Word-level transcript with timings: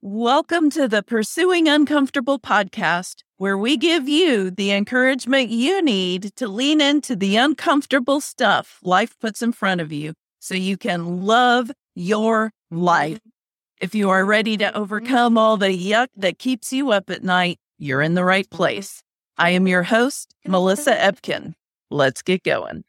Welcome 0.00 0.70
to 0.70 0.86
the 0.86 1.02
Pursuing 1.02 1.66
Uncomfortable 1.66 2.38
podcast, 2.38 3.24
where 3.36 3.58
we 3.58 3.76
give 3.76 4.08
you 4.08 4.48
the 4.48 4.70
encouragement 4.70 5.48
you 5.48 5.82
need 5.82 6.30
to 6.36 6.46
lean 6.46 6.80
into 6.80 7.16
the 7.16 7.34
uncomfortable 7.34 8.20
stuff 8.20 8.78
life 8.84 9.18
puts 9.18 9.42
in 9.42 9.50
front 9.50 9.80
of 9.80 9.90
you 9.90 10.14
so 10.38 10.54
you 10.54 10.76
can 10.76 11.26
love 11.26 11.72
your 11.96 12.52
life. 12.70 13.18
If 13.80 13.92
you 13.96 14.08
are 14.10 14.24
ready 14.24 14.56
to 14.58 14.72
overcome 14.72 15.36
all 15.36 15.56
the 15.56 15.76
yuck 15.76 16.06
that 16.14 16.38
keeps 16.38 16.72
you 16.72 16.92
up 16.92 17.10
at 17.10 17.24
night, 17.24 17.58
you're 17.76 18.00
in 18.00 18.14
the 18.14 18.24
right 18.24 18.48
place. 18.48 19.02
I 19.36 19.50
am 19.50 19.66
your 19.66 19.82
host, 19.82 20.32
Melissa 20.46 20.94
Ebken. 20.94 21.54
Let's 21.90 22.22
get 22.22 22.44
going. 22.44 22.84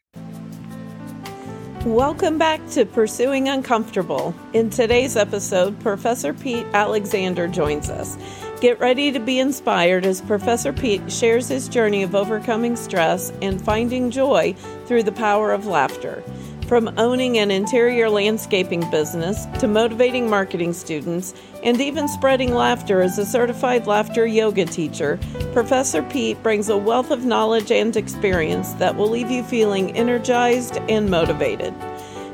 Welcome 1.86 2.36
back 2.36 2.60
to 2.72 2.84
Pursuing 2.84 3.48
Uncomfortable. 3.48 4.34
In 4.52 4.68
today's 4.68 5.16
episode, 5.16 5.80
Professor 5.80 6.34
Pete 6.34 6.66
Alexander 6.74 7.48
joins 7.48 7.88
us. 7.88 8.18
Get 8.60 8.78
ready 8.78 9.10
to 9.10 9.18
be 9.18 9.38
inspired 9.38 10.04
as 10.04 10.20
Professor 10.20 10.74
Pete 10.74 11.10
shares 11.10 11.48
his 11.48 11.70
journey 11.70 12.02
of 12.02 12.14
overcoming 12.14 12.76
stress 12.76 13.32
and 13.40 13.62
finding 13.62 14.10
joy 14.10 14.54
through 14.84 15.04
the 15.04 15.12
power 15.12 15.52
of 15.52 15.64
laughter. 15.64 16.22
From 16.70 16.94
owning 16.98 17.36
an 17.38 17.50
interior 17.50 18.08
landscaping 18.08 18.88
business 18.92 19.46
to 19.58 19.66
motivating 19.66 20.30
marketing 20.30 20.72
students 20.72 21.34
and 21.64 21.80
even 21.80 22.06
spreading 22.06 22.54
laughter 22.54 23.02
as 23.02 23.18
a 23.18 23.26
certified 23.26 23.88
laughter 23.88 24.24
yoga 24.24 24.66
teacher, 24.66 25.18
Professor 25.52 26.00
Pete 26.00 26.40
brings 26.44 26.68
a 26.68 26.76
wealth 26.76 27.10
of 27.10 27.24
knowledge 27.24 27.72
and 27.72 27.96
experience 27.96 28.74
that 28.74 28.94
will 28.94 29.08
leave 29.08 29.32
you 29.32 29.42
feeling 29.42 29.96
energized 29.96 30.76
and 30.88 31.10
motivated. 31.10 31.74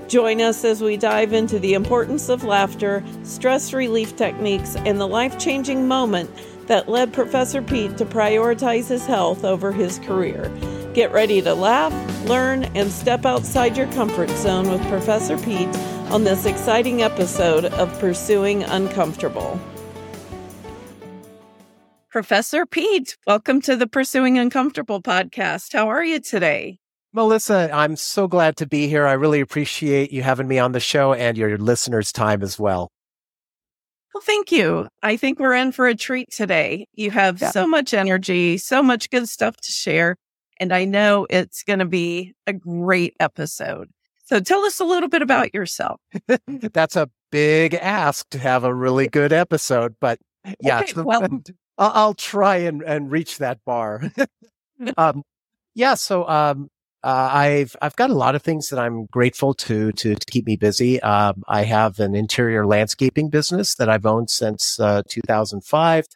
Join 0.07 0.43
us 0.43 0.67
as 0.67 0.83
we 0.83 0.99
dive 0.99 1.33
into 1.33 1.59
the 1.59 1.73
importance 1.73 2.29
of 2.29 2.45
laughter, 2.45 3.03
stress 3.23 3.73
relief 3.73 4.17
techniques, 4.17 4.77
and 4.77 5.01
the 5.01 5.09
life 5.09 5.39
changing 5.39 5.89
moment 5.89 6.29
that 6.67 6.91
led 6.91 7.11
Professor 7.15 7.63
Pete 7.63 7.97
to 7.97 8.05
prioritize 8.05 8.89
his 8.89 9.07
health 9.07 9.47
over 9.47 9.73
his 9.73 9.99
career. 10.01 10.53
Get 10.97 11.13
ready 11.13 11.43
to 11.43 11.55
laugh, 11.55 11.93
learn, 12.25 12.65
and 12.75 12.91
step 12.91 13.27
outside 13.27 13.77
your 13.77 13.87
comfort 13.89 14.31
zone 14.31 14.71
with 14.71 14.81
Professor 14.89 15.37
Pete 15.37 15.69
on 16.11 16.25
this 16.25 16.47
exciting 16.47 17.03
episode 17.03 17.67
of 17.67 17.93
Pursuing 18.01 18.63
Uncomfortable. 18.63 19.61
Professor 22.09 22.65
Pete, 22.65 23.19
welcome 23.27 23.61
to 23.61 23.77
the 23.77 23.87
Pursuing 23.87 24.39
Uncomfortable 24.39 25.03
podcast. 25.03 25.75
How 25.75 25.87
are 25.91 26.03
you 26.03 26.19
today? 26.19 26.79
Melissa, 27.13 27.69
I'm 27.75 27.97
so 27.97 28.27
glad 28.27 28.57
to 28.57 28.67
be 28.67 28.89
here. 28.89 29.07
I 29.07 29.13
really 29.13 29.41
appreciate 29.41 30.15
you 30.15 30.23
having 30.23 30.49
me 30.49 30.59
on 30.59 30.73
the 30.73 30.81
show 30.81 31.13
and 31.13 31.37
your 31.37 31.59
listeners' 31.59 32.11
time 32.11 32.43
as 32.43 32.59
well. 32.59 32.89
Well, 34.15 34.23
thank 34.23 34.51
you. 34.51 34.89
I 35.03 35.19
think 35.19 35.41
we're 35.41 35.57
in 35.57 35.73
for 35.73 35.87
a 35.89 35.95
treat 35.95 36.31
today. 36.31 36.87
You 36.95 37.11
have 37.11 37.43
yeah. 37.43 37.51
so 37.51 37.67
much 37.67 37.93
energy, 37.93 38.57
so 38.57 38.83
much 38.83 39.11
good 39.11 39.29
stuff 39.29 39.59
to 39.59 39.71
share. 39.71 40.17
And 40.59 40.73
I 40.73 40.85
know 40.85 41.27
it's 41.29 41.63
going 41.63 41.81
to 41.81 41.87
be 41.87 42.35
a 42.47 42.53
great 42.53 43.15
episode. 43.21 43.91
So 44.25 44.41
tell 44.41 44.65
us 44.65 44.81
a 44.81 44.85
little 44.85 45.09
bit 45.09 45.23
about 45.23 45.55
yourself. 45.55 46.01
That's 46.49 46.97
a 46.97 47.09
big 47.31 47.75
ask 47.75 48.29
to 48.31 48.39
have 48.39 48.65
a 48.65 48.75
really 48.75 49.09
good 49.21 49.33
episode, 49.33 49.95
but 50.01 50.19
yeah, 50.61 50.81
okay, 50.81 51.01
well, 51.03 51.29
I'll, 51.79 52.15
try 52.15 52.57
and, 52.57 52.83
and 52.83 53.11
reach 53.11 53.39
that 53.39 53.59
bar. 53.65 54.11
um, 54.97 55.23
yeah. 55.75 55.95
So, 55.95 56.27
um, 56.29 56.71
uh, 57.05 57.31
I've 57.33 57.77
I've 57.81 57.95
got 57.95 58.11
a 58.11 58.15
lot 58.15 58.35
of 58.35 58.43
things 58.43 58.69
that 58.71 58.81
I'm 58.81 59.07
grateful 59.07 59.55
to 59.55 59.93
to, 59.93 60.15
to 60.17 60.27
keep 60.27 60.47
me 60.47 60.57
busy. 60.57 61.01
Um, 61.03 61.45
I 61.47 61.63
have 61.63 62.01
an 62.01 62.17
interior 62.17 62.67
landscaping 62.67 63.31
business 63.31 63.77
that 63.77 63.89
I've 63.89 64.07
owned 64.07 64.29
since 64.29 64.81
uh, 64.81 65.03
2005. 65.09 66.07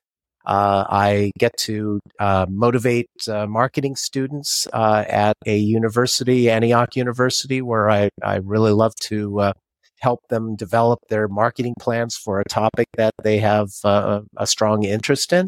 Uh, 0.45 0.85
I 0.89 1.33
get 1.39 1.57
to 1.59 2.01
uh, 2.19 2.47
motivate 2.49 3.11
uh, 3.29 3.47
marketing 3.47 3.97
students 3.97 4.67
uh, 4.73 5.05
at 5.07 5.37
a 5.47 5.57
university, 5.57 6.51
Antioch 6.51 6.97
University, 6.97 7.61
where 7.61 7.91
I, 7.91 8.09
I 8.23 8.37
really 8.37 8.73
love 8.73 8.95
to 9.03 9.53
help 10.01 10.21
them 10.29 10.57
develop 10.57 10.99
their 11.09 11.29
marketing 11.29 11.75
plans 11.79 12.17
for 12.17 12.41
a 12.41 12.45
topic 12.45 12.87
that 12.97 13.13
they 13.23 13.39
have 13.39 13.69
a 13.85 14.47
strong 14.47 14.83
interest 14.85 15.33
in. 15.33 15.47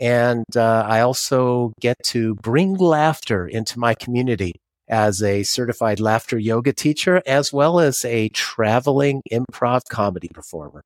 And 0.00 0.46
I 0.56 1.00
also 1.00 1.74
get 1.80 1.96
to 2.04 2.34
bring 2.36 2.74
laughter 2.74 3.46
into 3.46 3.78
my 3.78 3.94
community 3.94 4.54
as 4.88 5.22
a 5.22 5.42
certified 5.42 6.00
laughter 6.00 6.38
yoga 6.38 6.72
teacher, 6.72 7.22
as 7.26 7.52
well 7.52 7.80
as 7.80 8.04
a 8.04 8.30
traveling 8.30 9.22
improv 9.30 9.82
comedy 9.90 10.28
performer. 10.32 10.82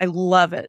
I 0.00 0.04
love 0.04 0.52
it. 0.52 0.68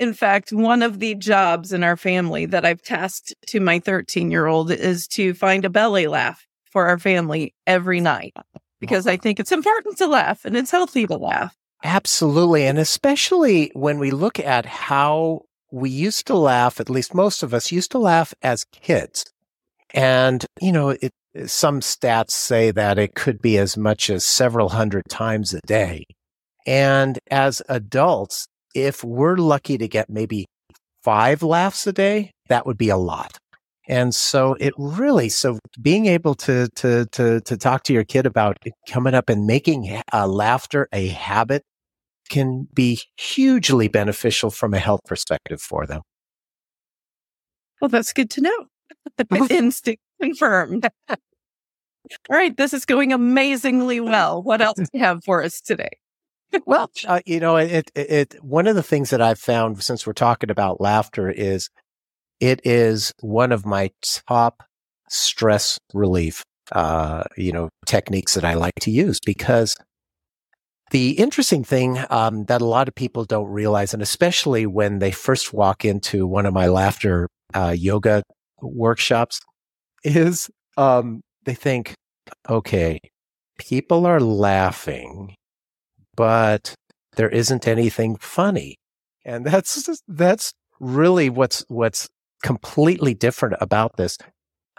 In 0.00 0.14
fact, 0.14 0.50
one 0.50 0.82
of 0.82 0.98
the 0.98 1.14
jobs 1.14 1.74
in 1.74 1.84
our 1.84 1.96
family 1.96 2.46
that 2.46 2.64
I've 2.64 2.80
tasked 2.80 3.34
to 3.48 3.60
my 3.60 3.78
13 3.78 4.30
year 4.30 4.46
old 4.46 4.70
is 4.70 5.06
to 5.08 5.34
find 5.34 5.66
a 5.66 5.70
belly 5.70 6.06
laugh 6.06 6.46
for 6.64 6.86
our 6.86 6.98
family 6.98 7.54
every 7.66 8.00
night 8.00 8.32
because 8.80 9.06
I 9.06 9.18
think 9.18 9.38
it's 9.38 9.52
important 9.52 9.98
to 9.98 10.06
laugh 10.06 10.46
and 10.46 10.56
it's 10.56 10.70
healthy 10.70 11.06
to 11.06 11.18
laugh. 11.18 11.54
Absolutely. 11.84 12.66
And 12.66 12.78
especially 12.78 13.70
when 13.74 13.98
we 13.98 14.10
look 14.10 14.40
at 14.40 14.64
how 14.64 15.42
we 15.70 15.90
used 15.90 16.26
to 16.28 16.34
laugh, 16.34 16.80
at 16.80 16.88
least 16.88 17.14
most 17.14 17.42
of 17.42 17.52
us 17.52 17.70
used 17.70 17.90
to 17.90 17.98
laugh 17.98 18.32
as 18.40 18.64
kids. 18.64 19.30
And, 19.92 20.46
you 20.62 20.72
know, 20.72 20.90
it, 20.90 21.12
some 21.44 21.80
stats 21.80 22.30
say 22.30 22.70
that 22.70 22.98
it 22.98 23.14
could 23.14 23.42
be 23.42 23.58
as 23.58 23.76
much 23.76 24.08
as 24.08 24.24
several 24.24 24.70
hundred 24.70 25.04
times 25.10 25.52
a 25.52 25.60
day. 25.66 26.04
And 26.66 27.18
as 27.30 27.60
adults, 27.68 28.46
if 28.74 29.02
we're 29.04 29.36
lucky 29.36 29.78
to 29.78 29.88
get 29.88 30.08
maybe 30.10 30.46
five 31.02 31.42
laughs 31.42 31.86
a 31.86 31.92
day, 31.92 32.32
that 32.48 32.66
would 32.66 32.78
be 32.78 32.88
a 32.88 32.96
lot. 32.96 33.38
And 33.88 34.14
so 34.14 34.56
it 34.60 34.72
really, 34.78 35.28
so 35.28 35.58
being 35.80 36.06
able 36.06 36.34
to, 36.36 36.68
to, 36.76 37.06
to, 37.06 37.40
to 37.40 37.56
talk 37.56 37.82
to 37.84 37.92
your 37.92 38.04
kid 38.04 38.24
about 38.24 38.56
coming 38.88 39.14
up 39.14 39.28
and 39.28 39.46
making 39.46 40.00
uh, 40.12 40.26
laughter 40.28 40.88
a 40.92 41.08
habit 41.08 41.64
can 42.28 42.68
be 42.72 43.00
hugely 43.16 43.88
beneficial 43.88 44.50
from 44.50 44.74
a 44.74 44.78
health 44.78 45.00
perspective 45.04 45.60
for 45.60 45.86
them. 45.86 46.02
Well, 47.80 47.88
that's 47.88 48.12
good 48.12 48.30
to 48.30 48.42
know. 48.42 48.66
Instinct 49.50 50.02
confirmed. 50.20 50.88
All 51.08 51.16
right, 52.30 52.56
this 52.56 52.72
is 52.72 52.84
going 52.84 53.12
amazingly 53.12 54.00
well. 54.00 54.42
What 54.42 54.60
else 54.60 54.78
do 54.78 54.86
you 54.92 55.00
have 55.00 55.24
for 55.24 55.42
us 55.42 55.60
today? 55.60 55.99
Well, 56.66 56.90
uh, 57.06 57.20
you 57.26 57.40
know, 57.40 57.56
it, 57.56 57.90
it, 57.94 58.10
it, 58.10 58.44
one 58.44 58.66
of 58.66 58.76
the 58.76 58.82
things 58.82 59.10
that 59.10 59.22
I've 59.22 59.38
found 59.38 59.82
since 59.82 60.06
we're 60.06 60.12
talking 60.12 60.50
about 60.50 60.80
laughter 60.80 61.30
is 61.30 61.68
it 62.40 62.60
is 62.64 63.12
one 63.20 63.52
of 63.52 63.66
my 63.66 63.90
top 64.26 64.62
stress 65.08 65.78
relief, 65.92 66.42
uh, 66.72 67.24
you 67.36 67.52
know, 67.52 67.68
techniques 67.86 68.34
that 68.34 68.44
I 68.44 68.54
like 68.54 68.74
to 68.80 68.90
use 68.90 69.18
because 69.24 69.76
the 70.90 71.12
interesting 71.12 71.62
thing 71.62 71.98
um, 72.10 72.44
that 72.44 72.60
a 72.60 72.66
lot 72.66 72.88
of 72.88 72.94
people 72.94 73.24
don't 73.24 73.48
realize, 73.48 73.94
and 73.94 74.02
especially 74.02 74.66
when 74.66 74.98
they 74.98 75.12
first 75.12 75.52
walk 75.52 75.84
into 75.84 76.26
one 76.26 76.46
of 76.46 76.54
my 76.54 76.66
laughter 76.66 77.28
uh, 77.54 77.74
yoga 77.76 78.22
workshops, 78.60 79.40
is 80.02 80.50
um, 80.76 81.20
they 81.44 81.54
think, 81.54 81.94
okay, 82.48 82.98
people 83.58 84.06
are 84.06 84.20
laughing, 84.20 85.34
but 86.20 86.74
there 87.16 87.30
isn't 87.30 87.66
anything 87.66 88.14
funny. 88.16 88.76
And 89.24 89.46
that's 89.46 89.86
just, 89.86 90.02
that's 90.06 90.52
really 90.78 91.30
what's 91.30 91.64
what's 91.68 92.10
completely 92.42 93.14
different 93.14 93.56
about 93.58 93.96
this. 93.96 94.18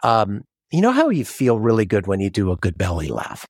Um, 0.04 0.44
you 0.72 0.82
know 0.82 0.92
how 0.92 1.10
you 1.10 1.26
feel 1.26 1.58
really 1.58 1.86
good 1.86 2.06
when 2.06 2.20
you 2.20 2.30
do 2.30 2.52
a 2.52 2.58
good 2.58 2.78
belly 2.78 3.08
laugh? 3.08 3.48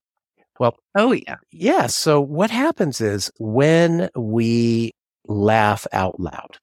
Well, 0.58 0.78
oh 0.96 1.12
yeah. 1.12 1.36
Yeah, 1.52 1.88
so 1.88 2.22
what 2.22 2.50
happens 2.50 3.02
is 3.02 3.30
when 3.38 4.08
we 4.16 4.92
laugh 5.28 5.86
out 5.92 6.18
loud, 6.18 6.60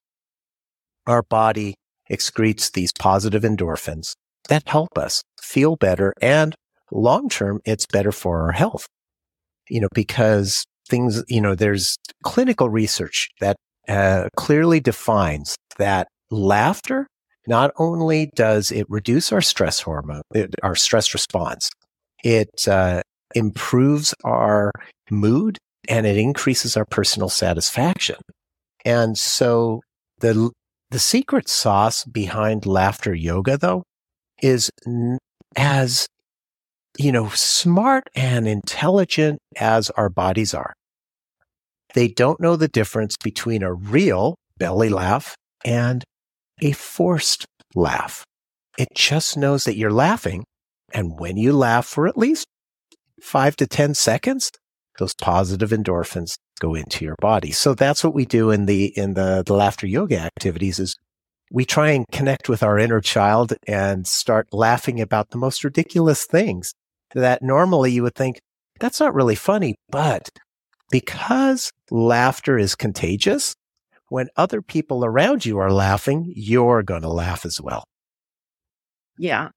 our 1.07 1.23
body 1.23 1.75
excretes 2.11 2.73
these 2.73 2.93
positive 2.99 3.43
endorphins 3.43 4.15
that 4.49 4.67
help 4.67 4.97
us 4.97 5.23
feel 5.43 5.77
better. 5.77 6.15
And 6.23 6.55
long 6.91 7.29
term, 7.29 7.61
it's 7.67 7.85
better 7.85 8.13
for 8.13 8.41
our 8.45 8.53
health, 8.53 8.87
you 9.69 9.83
know, 9.83 9.89
because 9.93 10.65
things, 10.89 11.23
you 11.29 11.41
know, 11.41 11.55
there's 11.55 11.97
clinical 12.25 12.69
research 12.69 13.29
that 13.41 13.57
uh, 13.89 14.29
clearly 14.37 14.81
defines 14.81 15.57
that 15.79 16.09
laughter 16.31 17.07
not 17.47 17.73
only 17.79 18.31
does 18.35 18.71
it 18.71 18.87
reduce 18.89 19.33
our 19.33 19.41
stress 19.41 19.81
hormone, 19.81 20.23
it, 20.35 20.55
our 20.63 20.75
stress 20.75 21.15
response, 21.15 21.71
it 22.23 22.69
uh, 22.69 23.01
improves 23.35 24.15
our 24.25 24.71
mood 25.11 25.57
and 25.89 26.07
it 26.07 26.19
increases 26.19 26.77
our 26.77 26.85
personal 26.85 27.29
satisfaction. 27.29 28.17
And 28.85 29.17
so 29.17 29.81
the 30.21 30.51
the 30.91 30.99
secret 30.99 31.49
sauce 31.49 32.05
behind 32.05 32.65
laughter 32.65 33.15
yoga, 33.15 33.59
though, 33.59 33.85
is 34.43 34.71
as, 35.57 36.07
you 36.97 37.13
know, 37.13 37.29
smart 37.31 38.09
and 38.15 38.49
intelligent 38.49 39.39
as 39.57 39.91
our 39.91 40.09
bodies 40.09 40.55
are. 40.55 40.73
They 41.99 42.07
don't 42.07 42.39
know 42.39 42.55
the 42.55 42.69
difference 42.69 43.17
between 43.17 43.65
a 43.65 43.75
real 43.75 44.37
belly 44.57 44.89
laugh 44.89 45.35
and 45.65 46.05
a 46.63 46.71
forced 46.71 47.45
laugh. 47.75 48.25
It 48.79 48.87
just 48.95 49.37
knows 49.37 49.65
that 49.65 49.77
you're 49.77 49.91
laughing. 49.91 50.45
And 50.95 51.19
when 51.19 51.37
you 51.37 51.53
laugh 51.53 51.87
for 51.87 52.07
at 52.07 52.17
least 52.17 52.47
five 53.21 53.57
to 53.57 53.67
10 53.67 53.95
seconds, 53.95 54.53
those 55.01 55.13
positive 55.21 55.71
endorphins 55.71 56.37
go 56.61 56.77
into 56.77 57.05
your 57.05 57.17
body. 57.21 57.51
So 57.51 57.75
that's 57.75 58.05
what 58.05 58.15
we 58.15 58.25
do 58.25 58.53
in 58.53 58.67
the, 58.67 58.97
in 58.97 59.15
the, 59.15 59.43
the 59.45 59.55
laughter 59.55 59.89
yoga 59.89 60.21
activities 60.21 60.79
is 60.79 60.95
we 61.51 61.65
try 61.65 61.91
and 61.91 62.07
connect 62.13 62.49
with 62.49 62.63
our 62.63 62.79
inner 62.79 63.01
child 63.01 63.55
and 63.67 64.07
start 64.07 64.47
laughing 64.53 65.01
about 65.01 65.31
the 65.31 65.39
most 65.39 65.65
ridiculous 65.65 66.27
things 66.27 66.73
that 67.13 67.43
normally 67.43 67.91
you 67.91 68.05
would 68.05 68.15
think 68.15 68.39
that's 68.79 69.01
not 69.01 69.15
really 69.15 69.35
funny, 69.35 69.75
but 69.91 70.29
because 70.91 71.73
laughter 71.91 72.59
is 72.59 72.75
contagious, 72.75 73.55
when 74.09 74.29
other 74.37 74.63
people 74.63 75.05
around 75.05 75.45
you 75.45 75.59
are 75.59 75.73
laughing, 75.73 76.33
you're 76.35 76.83
going 76.83 77.03
to 77.03 77.09
laugh 77.09 77.45
as 77.45 77.61
well. 77.61 77.85
Yeah. 79.19 79.51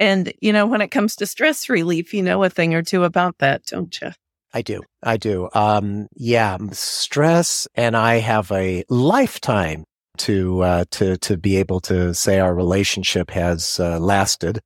And, 0.00 0.32
you 0.40 0.52
know, 0.52 0.66
when 0.66 0.80
it 0.80 0.88
comes 0.88 1.16
to 1.16 1.26
stress 1.26 1.68
relief, 1.68 2.14
you 2.14 2.22
know 2.22 2.42
a 2.42 2.50
thing 2.50 2.74
or 2.74 2.82
two 2.82 3.04
about 3.04 3.38
that, 3.38 3.66
don't 3.66 4.00
you? 4.00 4.12
I 4.52 4.62
do. 4.62 4.82
I 5.02 5.16
do. 5.16 5.48
Um, 5.52 6.08
yeah, 6.14 6.56
stress 6.72 7.68
and 7.74 7.96
I 7.96 8.16
have 8.16 8.50
a 8.52 8.84
lifetime 8.88 9.84
to, 10.18 10.62
uh, 10.62 10.84
to, 10.92 11.16
to 11.18 11.36
be 11.36 11.56
able 11.56 11.80
to 11.80 12.14
say 12.14 12.38
our 12.38 12.54
relationship 12.54 13.30
has, 13.30 13.78
uh, 13.80 13.98
lasted. 13.98 14.60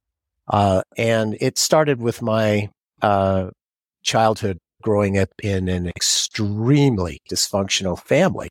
Uh, 0.47 0.83
and 0.97 1.37
it 1.41 1.59
started 1.59 2.01
with 2.01 2.23
my, 2.23 2.69
uh, 3.03 3.51
childhood 4.03 4.59
growing 4.83 5.19
up 5.19 5.31
in 5.43 5.69
an 5.69 5.89
extremely 5.89 7.21
dysfunctional 7.31 7.99
family. 7.99 8.49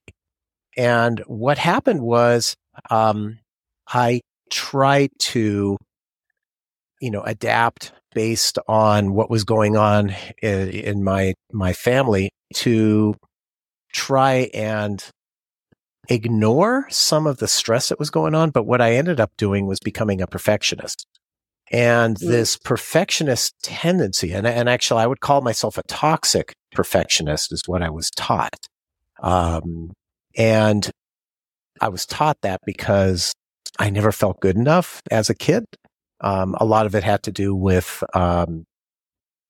And 0.75 1.19
what 1.27 1.57
happened 1.57 2.01
was, 2.01 2.56
um, 2.89 3.39
I 3.88 4.21
tried 4.51 5.09
to, 5.19 5.77
you 7.01 7.12
know, 7.12 7.21
adapt 7.21 7.94
based 8.13 8.59
on 8.68 9.13
what 9.13 9.29
was 9.29 9.44
going 9.44 9.77
on 9.77 10.15
in, 10.41 10.69
in 10.69 11.03
my, 11.03 11.33
my 11.51 11.74
family 11.74 12.30
to 12.56 13.15
try 13.94 14.50
and 14.53 15.03
ignore 16.09 16.88
some 16.89 17.27
of 17.27 17.38
the 17.38 17.47
stress 17.47 17.89
that 17.89 18.00
was 18.00 18.09
going 18.09 18.35
on. 18.35 18.51
But 18.51 18.63
what 18.63 18.81
I 18.81 18.94
ended 18.94 19.19
up 19.19 19.31
doing 19.38 19.65
was 19.65 19.80
becoming 19.80 20.21
a 20.21 20.27
perfectionist. 20.27 21.06
And 21.71 22.15
mm. 22.15 22.19
this 22.19 22.57
perfectionist 22.57 23.53
tendency, 23.61 24.31
and, 24.31 24.47
and 24.47 24.69
actually 24.69 25.03
I 25.03 25.07
would 25.07 25.19
call 25.19 25.41
myself 25.41 25.77
a 25.77 25.83
toxic 25.83 26.53
perfectionist 26.71 27.51
is 27.51 27.63
what 27.65 27.81
I 27.81 27.89
was 27.89 28.09
taught. 28.11 28.67
Um, 29.21 29.91
and 30.37 30.89
I 31.81 31.89
was 31.89 32.05
taught 32.05 32.37
that 32.41 32.61
because 32.65 33.33
I 33.79 33.89
never 33.89 34.11
felt 34.11 34.39
good 34.39 34.55
enough 34.55 35.01
as 35.11 35.29
a 35.29 35.35
kid. 35.35 35.65
Um, 36.21 36.55
a 36.59 36.65
lot 36.65 36.85
of 36.85 36.95
it 36.95 37.03
had 37.03 37.23
to 37.23 37.31
do 37.31 37.53
with, 37.55 38.03
um, 38.13 38.65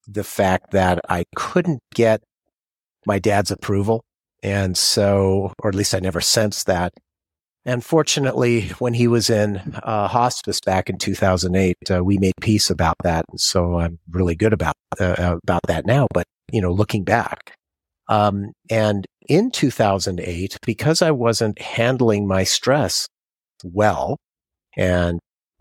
the 0.08 0.24
fact 0.24 0.72
that 0.72 1.00
I 1.10 1.26
couldn't 1.36 1.82
get 1.94 2.22
my 3.06 3.20
dad's 3.20 3.52
approval. 3.52 4.04
And 4.44 4.78
so, 4.78 5.54
or 5.60 5.70
at 5.70 5.76
least 5.76 5.94
I 5.94 6.00
never 6.00 6.22
sensed 6.22 6.68
that. 6.68 6.94
And 7.68 7.84
fortunately, 7.84 8.70
when 8.80 8.94
he 8.94 9.10
was 9.10 9.30
in 9.30 9.58
uh, 9.84 10.08
hospice 10.08 10.62
back 10.62 10.90
in 10.90 10.98
2008, 10.98 11.76
uh, 11.92 12.02
we 12.02 12.18
made 12.18 12.32
peace 12.40 12.70
about 12.70 12.96
that. 13.04 13.26
And 13.30 13.42
so 13.42 13.78
I'm 13.78 14.00
really 14.10 14.36
good 14.36 14.54
about 14.54 14.76
uh, 15.02 15.38
about 15.44 15.64
that 15.68 15.86
now. 15.86 16.08
But 16.14 16.24
you 16.50 16.62
know, 16.62 16.72
looking 16.72 17.04
back, 17.04 17.56
um, 18.08 18.54
and 18.70 19.06
in 19.28 19.52
2008, 19.52 20.58
because 20.66 21.02
I 21.02 21.12
wasn't 21.12 21.62
handling 21.62 22.26
my 22.26 22.46
stress 22.46 23.10
well, 23.66 24.16
and 24.78 25.20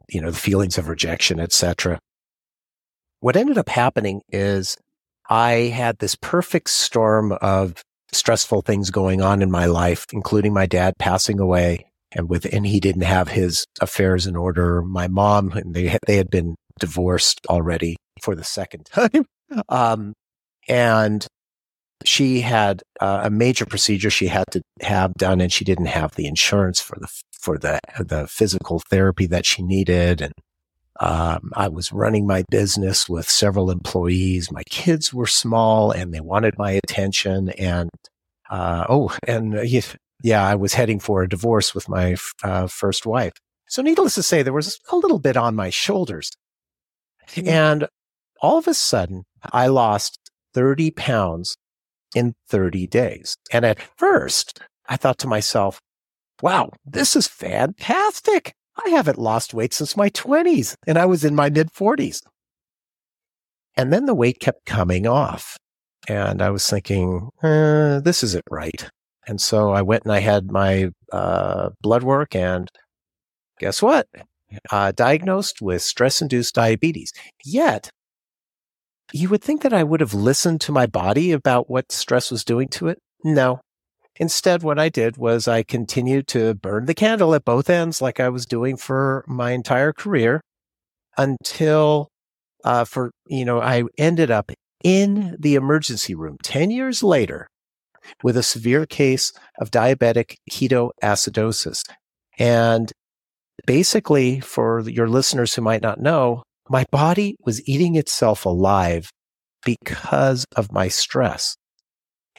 you 0.08 0.20
know 0.20 0.30
the 0.30 0.38
feelings 0.38 0.78
of 0.78 0.88
rejection, 0.88 1.40
etc. 1.40 1.98
What 3.18 3.36
ended 3.36 3.58
up 3.58 3.68
happening 3.68 4.22
is 4.28 4.76
I 5.28 5.72
had 5.74 5.98
this 5.98 6.14
perfect 6.14 6.70
storm 6.70 7.32
of 7.32 7.82
stressful 8.12 8.62
things 8.62 8.90
going 8.90 9.22
on 9.22 9.42
in 9.42 9.50
my 9.50 9.66
life, 9.66 10.06
including 10.12 10.54
my 10.54 10.66
dad 10.66 10.94
passing 11.00 11.40
away, 11.40 11.86
and 12.16 12.28
with 12.28 12.52
and 12.52 12.66
he 12.66 12.80
didn't 12.80 13.02
have 13.02 13.28
his 13.28 13.64
affairs 13.80 14.26
in 14.26 14.36
order. 14.36 14.82
My 14.82 15.08
mom 15.08 15.52
and 15.52 15.74
they 15.74 15.88
had, 15.88 16.00
they 16.06 16.16
had 16.16 16.30
been 16.30 16.56
divorced 16.80 17.40
already 17.48 17.96
for 18.22 18.34
the 18.34 18.44
second 18.44 18.86
time, 18.92 19.24
um, 19.68 20.12
and 20.68 21.26
she 22.04 22.40
had 22.40 22.82
uh, 23.00 23.22
a 23.24 23.30
major 23.30 23.66
procedure 23.66 24.10
she 24.10 24.28
had 24.28 24.44
to 24.52 24.62
have 24.82 25.14
done, 25.14 25.40
and 25.40 25.52
she 25.52 25.64
didn't 25.64 25.86
have 25.86 26.14
the 26.14 26.26
insurance 26.26 26.80
for 26.80 26.96
the 27.00 27.08
for 27.40 27.58
the 27.58 27.78
the 27.98 28.26
physical 28.26 28.80
therapy 28.90 29.26
that 29.26 29.46
she 29.46 29.62
needed, 29.62 30.20
and 30.20 30.32
um, 31.00 31.52
I 31.54 31.68
was 31.68 31.92
running 31.92 32.26
my 32.26 32.44
business 32.50 33.08
with 33.08 33.28
several 33.28 33.70
employees. 33.70 34.50
My 34.50 34.62
kids 34.70 35.12
were 35.12 35.26
small 35.26 35.90
and 35.90 36.12
they 36.12 36.20
wanted 36.20 36.56
my 36.58 36.72
attention. 36.72 37.50
And, 37.50 37.90
uh, 38.48 38.86
oh, 38.88 39.14
and 39.26 39.58
uh, 39.58 39.62
yeah, 40.22 40.46
I 40.46 40.54
was 40.54 40.74
heading 40.74 40.98
for 40.98 41.22
a 41.22 41.28
divorce 41.28 41.74
with 41.74 41.88
my 41.88 42.16
uh, 42.42 42.66
first 42.66 43.06
wife. 43.06 43.34
So 43.68 43.82
needless 43.82 44.14
to 44.14 44.22
say, 44.22 44.42
there 44.42 44.52
was 44.52 44.78
a 44.90 44.96
little 44.96 45.18
bit 45.18 45.36
on 45.36 45.54
my 45.54 45.70
shoulders. 45.70 46.30
Mm-hmm. 47.30 47.48
And 47.48 47.88
all 48.40 48.58
of 48.58 48.68
a 48.68 48.74
sudden, 48.74 49.24
I 49.52 49.66
lost 49.66 50.30
30 50.54 50.92
pounds 50.92 51.56
in 52.14 52.34
30 52.48 52.86
days. 52.86 53.36
And 53.52 53.64
at 53.64 53.80
first, 53.80 54.60
I 54.88 54.96
thought 54.96 55.18
to 55.18 55.26
myself, 55.26 55.80
wow, 56.42 56.70
this 56.84 57.16
is 57.16 57.26
fantastic. 57.26 58.54
I 58.84 58.90
haven't 58.90 59.18
lost 59.18 59.54
weight 59.54 59.72
since 59.72 59.96
my 59.96 60.10
20s 60.10 60.76
and 60.86 60.98
I 60.98 61.06
was 61.06 61.24
in 61.24 61.34
my 61.34 61.50
mid 61.50 61.72
40s. 61.72 62.22
And 63.76 63.92
then 63.92 64.06
the 64.06 64.14
weight 64.14 64.40
kept 64.40 64.64
coming 64.64 65.06
off. 65.06 65.58
And 66.08 66.40
I 66.40 66.50
was 66.50 66.68
thinking, 66.68 67.30
eh, 67.42 68.00
this 68.00 68.22
isn't 68.22 68.44
right. 68.50 68.88
And 69.26 69.40
so 69.40 69.70
I 69.70 69.82
went 69.82 70.04
and 70.04 70.12
I 70.12 70.20
had 70.20 70.50
my 70.50 70.90
uh, 71.12 71.70
blood 71.82 72.02
work, 72.02 72.34
and 72.34 72.70
guess 73.58 73.82
what? 73.82 74.06
Uh, 74.70 74.92
diagnosed 74.92 75.60
with 75.60 75.82
stress 75.82 76.22
induced 76.22 76.54
diabetes. 76.54 77.12
Yet, 77.44 77.90
you 79.12 79.28
would 79.28 79.42
think 79.42 79.62
that 79.62 79.72
I 79.72 79.82
would 79.82 80.00
have 80.00 80.14
listened 80.14 80.60
to 80.62 80.72
my 80.72 80.86
body 80.86 81.32
about 81.32 81.68
what 81.68 81.92
stress 81.92 82.30
was 82.30 82.44
doing 82.44 82.68
to 82.68 82.88
it. 82.88 82.98
No. 83.24 83.60
Instead, 84.18 84.62
what 84.62 84.78
I 84.78 84.88
did 84.88 85.16
was 85.16 85.46
I 85.46 85.62
continued 85.62 86.26
to 86.28 86.54
burn 86.54 86.86
the 86.86 86.94
candle 86.94 87.34
at 87.34 87.44
both 87.44 87.68
ends 87.68 88.00
like 88.00 88.18
I 88.18 88.28
was 88.28 88.46
doing 88.46 88.76
for 88.76 89.24
my 89.28 89.50
entire 89.50 89.92
career 89.92 90.40
until, 91.18 92.08
uh, 92.64 92.84
for, 92.84 93.10
you 93.26 93.44
know, 93.44 93.60
I 93.60 93.84
ended 93.98 94.30
up 94.30 94.52
in 94.82 95.36
the 95.38 95.54
emergency 95.54 96.14
room 96.14 96.38
10 96.42 96.70
years 96.70 97.02
later 97.02 97.48
with 98.22 98.36
a 98.36 98.42
severe 98.42 98.86
case 98.86 99.32
of 99.60 99.70
diabetic 99.70 100.36
ketoacidosis. 100.50 101.82
And 102.38 102.92
basically, 103.66 104.40
for 104.40 104.80
your 104.80 105.08
listeners 105.08 105.54
who 105.54 105.62
might 105.62 105.82
not 105.82 106.00
know, 106.00 106.42
my 106.68 106.84
body 106.90 107.36
was 107.44 107.66
eating 107.68 107.96
itself 107.96 108.44
alive 108.44 109.10
because 109.64 110.44
of 110.56 110.72
my 110.72 110.88
stress. 110.88 111.56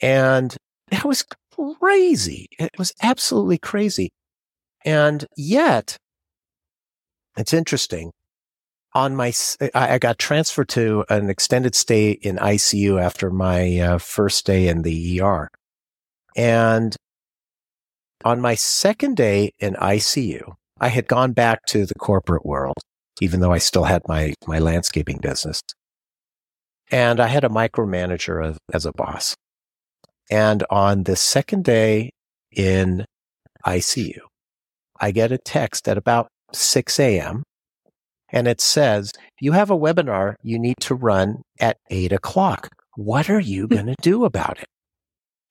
And 0.02 0.56
that 0.92 1.06
was 1.06 1.26
crazy. 1.80 2.48
It 2.60 2.72
was 2.78 2.94
absolutely 3.02 3.58
crazy. 3.58 4.10
And 4.86 5.26
yet, 5.36 5.98
it's 7.36 7.54
interesting. 7.54 8.12
On 8.94 9.16
my, 9.16 9.32
I 9.76 10.00
got 10.00 10.18
transferred 10.18 10.70
to 10.70 11.06
an 11.10 11.30
extended 11.30 11.76
stay 11.76 12.12
in 12.12 12.38
ICU 12.38 13.02
after 13.02 13.30
my 13.30 13.80
uh, 13.80 13.98
first 14.00 14.46
day 14.46 14.68
in 14.68 14.82
the 14.82 15.22
ER. 15.22 15.50
And 16.36 16.96
on 18.24 18.42
my 18.42 18.56
second 18.56 19.18
day 19.18 19.52
in 19.60 19.76
ICU, 19.76 20.54
I 20.80 20.88
had 20.88 21.08
gone 21.08 21.34
back 21.34 21.66
to 21.68 21.86
the 21.86 21.96
corporate 21.96 22.46
world, 22.46 22.78
even 23.22 23.40
though 23.40 23.52
I 23.52 23.58
still 23.58 23.84
had 23.84 24.02
my, 24.08 24.34
my 24.48 24.60
landscaping 24.60 25.18
business. 25.18 25.62
And 26.90 27.20
I 27.20 27.28
had 27.28 27.44
a 27.44 27.50
micromanager 27.50 28.46
as, 28.46 28.58
as 28.74 28.86
a 28.86 28.94
boss. 28.94 29.36
And 30.30 30.64
on 30.70 31.04
the 31.04 31.16
second 31.16 31.64
day 31.64 32.12
in 32.52 33.06
ICU, 33.66 34.20
I 35.00 35.12
get 35.12 35.32
a 35.32 35.38
text 35.38 35.88
at 35.88 35.98
about 35.98 36.28
6 36.54 37.00
a.m. 37.00 37.44
and 38.30 38.48
it 38.48 38.62
says, 38.62 39.12
you 39.40 39.54
have 39.54 39.70
a 39.70 39.78
webinar 39.78 40.36
you 40.44 40.60
need 40.60 40.78
to 40.82 40.96
run 40.96 41.42
at 41.60 41.78
eight 41.90 42.12
o'clock. 42.12 42.70
What 42.96 43.30
are 43.30 43.40
you 43.40 43.68
going 43.68 43.86
to 43.86 43.96
do 44.02 44.26
about 44.26 44.60
it? 44.60 44.68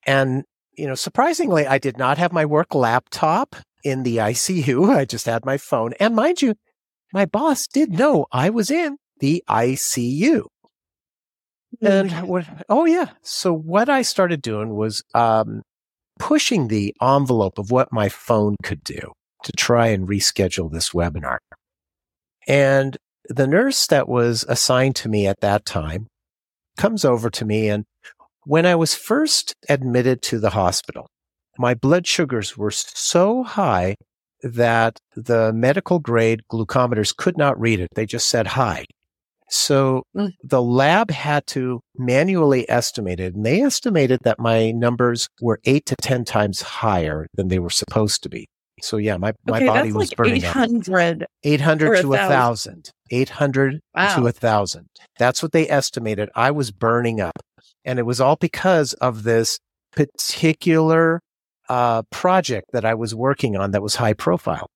And 0.05 0.43
you 0.77 0.85
know, 0.85 0.95
surprisingly, 0.95 1.65
I 1.65 1.79
did 1.79 1.97
not 1.97 2.17
have 2.19 2.31
my 2.31 2.45
work 2.45 2.75
laptop 2.75 3.55
in 3.83 4.03
the 4.03 4.17
ICU. 4.17 4.95
I 4.95 5.05
just 5.05 5.25
had 5.25 5.45
my 5.45 5.57
phone. 5.57 5.93
And 5.99 6.15
mind 6.15 6.41
you, 6.41 6.53
my 7.13 7.25
boss 7.25 7.67
did 7.67 7.91
know 7.91 8.27
I 8.31 8.49
was 8.49 8.69
in 8.69 8.97
the 9.19 9.43
ICU. 9.49 10.43
And 11.81 12.11
what, 12.27 12.45
oh 12.69 12.85
yeah. 12.85 13.09
So 13.23 13.53
what 13.53 13.89
I 13.89 14.01
started 14.01 14.41
doing 14.41 14.75
was, 14.75 15.03
um, 15.13 15.61
pushing 16.19 16.67
the 16.67 16.95
envelope 17.01 17.59
of 17.59 17.71
what 17.71 17.93
my 17.93 18.09
phone 18.09 18.55
could 18.63 18.83
do 18.83 19.11
to 19.43 19.51
try 19.53 19.87
and 19.87 20.07
reschedule 20.07 20.71
this 20.71 20.91
webinar. 20.91 21.37
And 22.47 22.97
the 23.29 23.47
nurse 23.47 23.87
that 23.87 24.07
was 24.07 24.45
assigned 24.47 24.95
to 24.97 25.09
me 25.09 25.27
at 25.27 25.41
that 25.41 25.65
time 25.65 26.07
comes 26.77 27.03
over 27.03 27.29
to 27.29 27.45
me. 27.45 27.67
And 27.69 27.85
when 28.45 28.65
I 28.65 28.75
was 28.75 28.95
first 28.95 29.53
admitted 29.67 30.21
to 30.23 30.39
the 30.39 30.51
hospital, 30.51 31.07
my 31.57 31.73
blood 31.73 32.07
sugars 32.07 32.57
were 32.57 32.71
so 32.71 33.43
high 33.43 33.95
that 34.43 34.99
the 35.15 35.51
medical 35.51 35.99
grade 35.99 36.41
glucometers 36.51 37.15
could 37.15 37.37
not 37.37 37.59
read 37.59 37.79
it. 37.79 37.89
They 37.95 38.05
just 38.05 38.29
said 38.29 38.47
high. 38.47 38.85
So 39.49 40.03
Mm. 40.15 40.31
the 40.43 40.61
lab 40.61 41.09
had 41.09 41.47
to 41.47 41.81
manually 41.95 42.69
estimate 42.69 43.19
it, 43.19 43.33
and 43.33 43.45
they 43.45 43.61
estimated 43.61 44.19
that 44.23 44.39
my 44.39 44.71
numbers 44.71 45.29
were 45.41 45.59
eight 45.63 45.85
to 45.87 45.95
10 46.01 46.25
times 46.25 46.61
higher 46.61 47.27
than 47.33 47.47
they 47.47 47.59
were 47.59 47.69
supposed 47.69 48.21
to 48.23 48.29
be. 48.29 48.47
So 48.81 48.97
yeah, 48.97 49.17
my, 49.17 49.33
my 49.45 49.57
okay, 49.57 49.65
body 49.67 49.89
that's 49.89 49.95
was 49.95 50.09
like 50.11 50.17
burning 50.17 50.35
eight 50.37 50.45
up. 50.45 50.53
hundred. 50.53 51.25
800 51.43 51.89
or 51.89 51.93
a 51.93 52.01
to 52.01 52.13
a 52.13 52.17
thousand. 52.17 52.29
thousand. 52.73 52.91
800 53.11 53.79
Wow. 53.95 54.15
to 54.17 54.27
a 54.27 54.31
thousand. 54.31 54.87
That's 55.17 55.41
what 55.41 55.51
they 55.51 55.67
estimated. 55.69 56.29
I 56.35 56.51
was 56.51 56.71
burning 56.71 57.19
up. 57.19 57.39
And 57.85 57.97
it 57.99 58.03
was 58.05 58.19
all 58.21 58.35
because 58.35 58.93
of 58.93 59.23
this 59.23 59.59
particular 59.93 61.21
uh, 61.69 62.03
project 62.11 62.67
that 62.73 62.85
I 62.85 62.93
was 62.93 63.15
working 63.15 63.55
on 63.57 63.71
that 63.71 63.81
was 63.81 63.95
high 63.95 64.13
profile. 64.13 64.67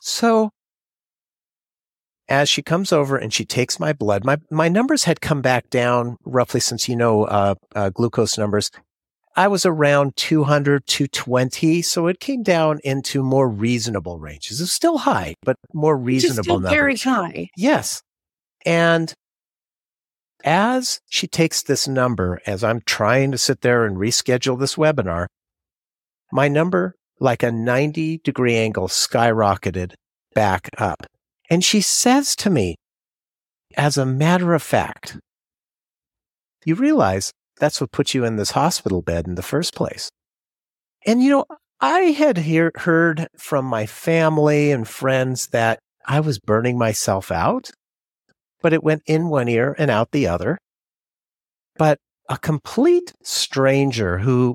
So 0.00 0.50
as 2.28 2.48
she 2.48 2.62
comes 2.62 2.92
over 2.92 3.16
and 3.16 3.32
she 3.32 3.44
takes 3.44 3.78
my 3.80 3.92
blood, 3.92 4.24
my, 4.24 4.38
my 4.50 4.68
numbers 4.68 5.04
had 5.04 5.20
come 5.20 5.40
back 5.42 5.70
down 5.70 6.16
roughly 6.24 6.60
since 6.60 6.88
you 6.88 6.96
know 6.96 7.24
uh, 7.24 7.54
uh, 7.74 7.90
glucose 7.90 8.36
numbers. 8.36 8.70
I 9.38 9.46
was 9.46 9.64
around 9.64 10.16
200, 10.16 10.84
220. 10.84 11.80
So 11.82 12.08
it 12.08 12.18
came 12.18 12.42
down 12.42 12.80
into 12.82 13.22
more 13.22 13.48
reasonable 13.48 14.18
ranges. 14.18 14.60
It's 14.60 14.72
still 14.72 14.98
high, 14.98 15.34
but 15.44 15.54
more 15.72 15.96
reasonable 15.96 16.42
still 16.42 16.54
numbers. 16.54 16.72
very 16.72 16.96
high. 16.96 17.48
Yes. 17.56 18.02
And 18.66 19.14
as 20.42 20.98
she 21.08 21.28
takes 21.28 21.62
this 21.62 21.86
number, 21.86 22.40
as 22.46 22.64
I'm 22.64 22.80
trying 22.84 23.30
to 23.30 23.38
sit 23.38 23.60
there 23.60 23.84
and 23.86 23.96
reschedule 23.96 24.58
this 24.58 24.74
webinar, 24.74 25.26
my 26.32 26.48
number, 26.48 26.96
like 27.20 27.44
a 27.44 27.52
90 27.52 28.18
degree 28.24 28.56
angle, 28.56 28.88
skyrocketed 28.88 29.92
back 30.34 30.68
up. 30.78 31.06
And 31.48 31.62
she 31.62 31.80
says 31.80 32.34
to 32.36 32.50
me, 32.50 32.74
as 33.76 33.96
a 33.96 34.04
matter 34.04 34.52
of 34.54 34.64
fact, 34.64 35.16
you 36.64 36.74
realize 36.74 37.30
that's 37.58 37.80
what 37.80 37.92
put 37.92 38.14
you 38.14 38.24
in 38.24 38.36
this 38.36 38.52
hospital 38.52 39.02
bed 39.02 39.26
in 39.26 39.34
the 39.34 39.42
first 39.42 39.74
place. 39.74 40.10
And 41.06 41.22
you 41.22 41.30
know, 41.30 41.44
I 41.80 42.00
had 42.00 42.38
hear, 42.38 42.72
heard 42.74 43.28
from 43.38 43.64
my 43.64 43.86
family 43.86 44.72
and 44.72 44.86
friends 44.86 45.48
that 45.48 45.78
I 46.06 46.20
was 46.20 46.38
burning 46.38 46.78
myself 46.78 47.30
out, 47.30 47.70
but 48.62 48.72
it 48.72 48.82
went 48.82 49.02
in 49.06 49.28
one 49.28 49.48
ear 49.48 49.74
and 49.78 49.90
out 49.90 50.10
the 50.10 50.26
other. 50.26 50.58
But 51.76 51.98
a 52.28 52.38
complete 52.38 53.12
stranger 53.22 54.18
who 54.18 54.54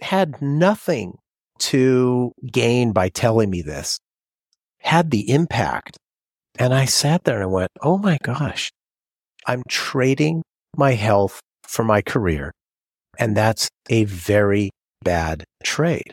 had 0.00 0.40
nothing 0.40 1.18
to 1.58 2.32
gain 2.50 2.92
by 2.92 3.08
telling 3.08 3.50
me 3.50 3.62
this 3.62 3.98
had 4.80 5.10
the 5.10 5.30
impact. 5.30 5.98
And 6.58 6.72
I 6.72 6.84
sat 6.84 7.24
there 7.24 7.42
and 7.42 7.52
went, 7.52 7.70
Oh 7.82 7.98
my 7.98 8.18
gosh, 8.22 8.70
I'm 9.46 9.62
trading 9.68 10.42
my 10.76 10.92
health 10.92 11.40
for 11.70 11.84
my 11.84 12.02
career. 12.02 12.52
And 13.18 13.36
that's 13.36 13.68
a 13.88 14.04
very 14.04 14.70
bad 15.04 15.44
trade. 15.62 16.10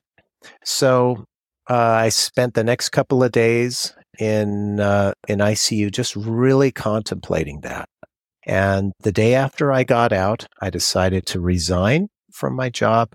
So 0.64 1.26
uh, 1.70 1.76
I 1.76 2.10
spent 2.10 2.54
the 2.54 2.64
next 2.64 2.90
couple 2.90 3.24
of 3.24 3.32
days 3.32 3.94
in 4.20 4.80
uh, 4.80 5.14
in 5.28 5.40
ICU 5.40 5.92
just 5.92 6.16
really 6.16 6.72
contemplating 6.72 7.62
that. 7.62 7.88
And 8.46 8.94
the 9.02 9.12
day 9.12 9.34
after 9.36 9.72
I 9.72 9.84
got 9.84 10.14
out, 10.14 10.46
I 10.62 10.70
decided 10.70 11.26
to 11.28 11.40
resign 11.42 12.08
from 12.32 12.56
my 12.56 12.70
job. 12.70 13.10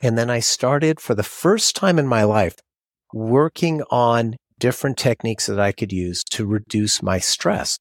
And 0.00 0.16
then 0.18 0.30
I 0.30 0.40
started 0.40 1.00
for 1.00 1.14
the 1.14 1.22
first 1.22 1.74
time 1.76 1.98
in 1.98 2.06
my 2.06 2.24
life 2.24 2.56
working 3.12 3.82
on 3.90 4.36
different 4.58 4.96
techniques 4.96 5.46
that 5.46 5.58
I 5.60 5.72
could 5.72 5.92
use 5.92 6.22
to 6.30 6.46
reduce 6.46 7.02
my 7.02 7.18
stress. 7.18 7.78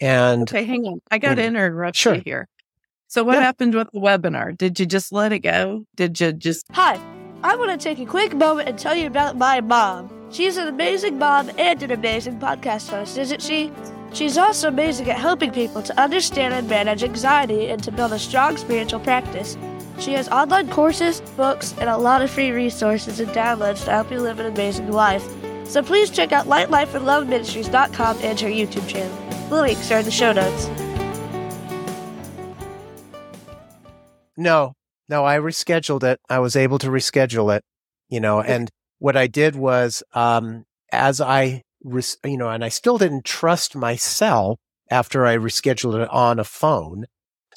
And 0.00 0.42
Okay, 0.42 0.64
hang 0.64 0.84
on. 0.84 0.98
I 1.10 1.18
got 1.18 1.36
to 1.36 1.42
Mm. 1.42 1.46
interrupt 1.46 1.96
Sure. 1.96 2.16
you 2.16 2.22
here. 2.24 2.46
So, 3.08 3.24
what 3.24 3.34
Yeah. 3.36 3.40
happened 3.42 3.74
with 3.74 3.88
the 3.92 4.00
webinar? 4.00 4.56
Did 4.56 4.78
you 4.78 4.86
just 4.86 5.12
let 5.12 5.32
it 5.32 5.40
go? 5.40 5.84
Did 5.96 6.20
you 6.20 6.32
just? 6.32 6.66
Hi, 6.72 6.98
I 7.42 7.56
want 7.56 7.70
to 7.70 7.76
take 7.78 7.98
a 7.98 8.04
quick 8.06 8.34
moment 8.34 8.68
and 8.68 8.78
tell 8.78 8.94
you 8.94 9.06
about 9.06 9.36
my 9.36 9.60
mom. 9.62 10.10
She's 10.30 10.58
an 10.58 10.68
amazing 10.68 11.18
mom 11.18 11.50
and 11.56 11.82
an 11.82 11.90
amazing 11.90 12.38
podcast 12.38 12.90
host, 12.90 13.16
isn't 13.16 13.40
she? 13.42 13.72
She's 14.12 14.36
also 14.36 14.68
amazing 14.68 15.08
at 15.10 15.18
helping 15.18 15.50
people 15.52 15.82
to 15.82 15.98
understand 16.00 16.52
and 16.54 16.68
manage 16.68 17.02
anxiety 17.02 17.68
and 17.68 17.82
to 17.82 17.90
build 17.90 18.12
a 18.12 18.18
strong 18.18 18.56
spiritual 18.58 19.00
practice. 19.00 19.56
She 19.98 20.12
has 20.12 20.28
online 20.28 20.68
courses, 20.68 21.20
books, 21.36 21.74
and 21.80 21.88
a 21.90 21.96
lot 21.96 22.22
of 22.22 22.30
free 22.30 22.50
resources 22.50 23.20
and 23.20 23.30
downloads 23.32 23.84
to 23.84 23.90
help 23.90 24.10
you 24.10 24.20
live 24.20 24.38
an 24.38 24.46
amazing 24.46 24.92
life. 24.92 25.24
So 25.64 25.82
please 25.82 26.10
check 26.10 26.32
out 26.32 26.46
lightlifeandloveministries.com 26.46 28.18
and 28.22 28.40
her 28.40 28.48
YouTube 28.48 28.86
channel. 28.86 29.16
The 29.48 29.60
links 29.62 29.90
are 29.90 29.98
in 29.98 30.04
the 30.04 30.10
show 30.10 30.32
notes. 30.32 30.68
No, 34.38 34.74
no, 35.08 35.24
I 35.24 35.38
rescheduled 35.38 36.04
it. 36.04 36.20
I 36.30 36.38
was 36.38 36.54
able 36.54 36.78
to 36.78 36.86
reschedule 36.88 37.54
it, 37.54 37.64
you 38.08 38.20
know, 38.20 38.40
and 38.40 38.70
what 39.00 39.16
I 39.16 39.26
did 39.26 39.56
was, 39.56 40.02
um, 40.14 40.64
as 40.92 41.20
I, 41.20 41.62
res- 41.82 42.16
you 42.24 42.38
know, 42.38 42.48
and 42.48 42.64
I 42.64 42.68
still 42.68 42.98
didn't 42.98 43.24
trust 43.24 43.74
myself 43.74 44.58
after 44.92 45.26
I 45.26 45.36
rescheduled 45.36 46.00
it 46.00 46.08
on 46.10 46.38
a 46.38 46.44
phone. 46.44 47.06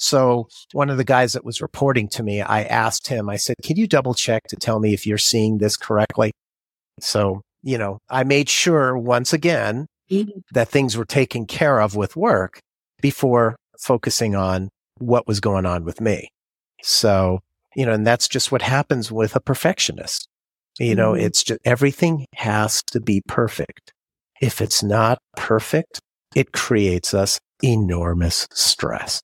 So 0.00 0.48
one 0.72 0.90
of 0.90 0.96
the 0.96 1.04
guys 1.04 1.34
that 1.34 1.44
was 1.44 1.62
reporting 1.62 2.08
to 2.08 2.24
me, 2.24 2.42
I 2.42 2.64
asked 2.64 3.06
him, 3.06 3.28
I 3.28 3.36
said, 3.36 3.54
can 3.62 3.76
you 3.76 3.86
double 3.86 4.14
check 4.14 4.42
to 4.48 4.56
tell 4.56 4.80
me 4.80 4.92
if 4.92 5.06
you're 5.06 5.18
seeing 5.18 5.58
this 5.58 5.76
correctly? 5.76 6.32
So, 7.00 7.42
you 7.62 7.78
know, 7.78 7.98
I 8.10 8.24
made 8.24 8.48
sure 8.48 8.98
once 8.98 9.32
again 9.32 9.86
that 10.52 10.68
things 10.68 10.96
were 10.96 11.04
taken 11.04 11.46
care 11.46 11.80
of 11.80 11.94
with 11.94 12.16
work 12.16 12.58
before 13.00 13.54
focusing 13.78 14.34
on 14.34 14.68
what 14.98 15.28
was 15.28 15.38
going 15.38 15.64
on 15.64 15.84
with 15.84 16.00
me. 16.00 16.28
So, 16.82 17.40
you 17.74 17.86
know, 17.86 17.92
and 17.92 18.06
that's 18.06 18.28
just 18.28 18.52
what 18.52 18.62
happens 18.62 19.10
with 19.10 19.34
a 19.36 19.40
perfectionist. 19.40 20.28
You 20.78 20.94
know, 20.94 21.12
Mhm. 21.12 21.22
it's 21.22 21.42
just 21.42 21.60
everything 21.64 22.26
has 22.36 22.82
to 22.92 23.00
be 23.00 23.22
perfect. 23.28 23.92
If 24.40 24.60
it's 24.60 24.82
not 24.82 25.18
perfect, 25.36 26.00
it 26.34 26.52
creates 26.52 27.14
us 27.14 27.38
enormous 27.62 28.48
stress. 28.52 29.20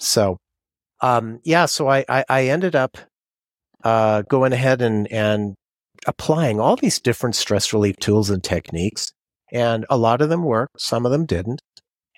So, 0.00 0.38
um, 1.00 1.40
yeah, 1.44 1.66
so 1.66 1.88
I, 1.88 2.04
I, 2.08 2.24
I 2.28 2.44
ended 2.48 2.74
up, 2.74 2.98
uh, 3.84 4.22
going 4.22 4.52
ahead 4.52 4.82
and, 4.82 5.10
and 5.12 5.54
applying 6.06 6.58
all 6.60 6.76
these 6.76 7.00
different 7.00 7.36
stress 7.36 7.72
relief 7.72 7.96
tools 7.96 8.28
and 8.30 8.42
techniques. 8.42 9.12
And 9.52 9.86
a 9.88 9.96
lot 9.96 10.20
of 10.20 10.28
them 10.28 10.42
worked. 10.42 10.80
Some 10.80 11.06
of 11.06 11.12
them 11.12 11.24
didn't. 11.24 11.60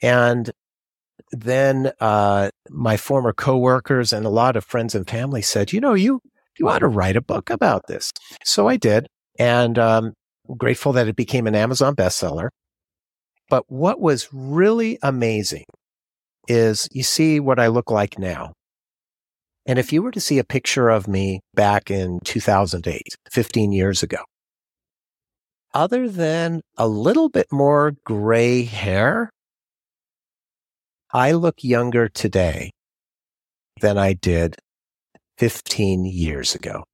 And 0.02 0.50
then 1.32 1.92
uh, 2.00 2.50
my 2.68 2.96
former 2.96 3.32
coworkers 3.32 4.12
and 4.12 4.26
a 4.26 4.30
lot 4.30 4.56
of 4.56 4.64
friends 4.64 4.94
and 4.94 5.08
family 5.08 5.42
said, 5.42 5.72
you 5.72 5.80
know, 5.80 5.94
you 5.94 6.20
you 6.58 6.68
ought 6.68 6.80
to 6.80 6.88
write 6.88 7.16
a 7.16 7.22
book 7.22 7.48
about 7.48 7.86
this. 7.86 8.12
So 8.44 8.68
I 8.68 8.76
did, 8.76 9.06
and 9.38 9.78
um, 9.78 10.12
grateful 10.56 10.92
that 10.92 11.08
it 11.08 11.16
became 11.16 11.46
an 11.46 11.54
Amazon 11.54 11.94
bestseller. 11.94 12.48
But 13.48 13.64
what 13.68 14.00
was 14.00 14.28
really 14.32 14.98
amazing 15.02 15.64
is 16.48 16.88
you 16.92 17.02
see 17.02 17.40
what 17.40 17.58
I 17.58 17.68
look 17.68 17.90
like 17.90 18.18
now. 18.18 18.52
And 19.66 19.78
if 19.78 19.92
you 19.92 20.02
were 20.02 20.10
to 20.12 20.20
see 20.20 20.38
a 20.38 20.44
picture 20.44 20.88
of 20.88 21.06
me 21.06 21.40
back 21.54 21.90
in 21.90 22.18
2008, 22.24 23.02
15 23.30 23.72
years 23.72 24.02
ago, 24.02 24.18
other 25.72 26.08
than 26.08 26.62
a 26.76 26.88
little 26.88 27.28
bit 27.28 27.46
more 27.52 27.92
gray 28.04 28.62
hair, 28.62 29.30
I 31.12 31.32
look 31.32 31.64
younger 31.64 32.08
today 32.08 32.70
than 33.80 33.98
I 33.98 34.12
did 34.12 34.56
15 35.38 36.04
years 36.04 36.54
ago. 36.54 36.84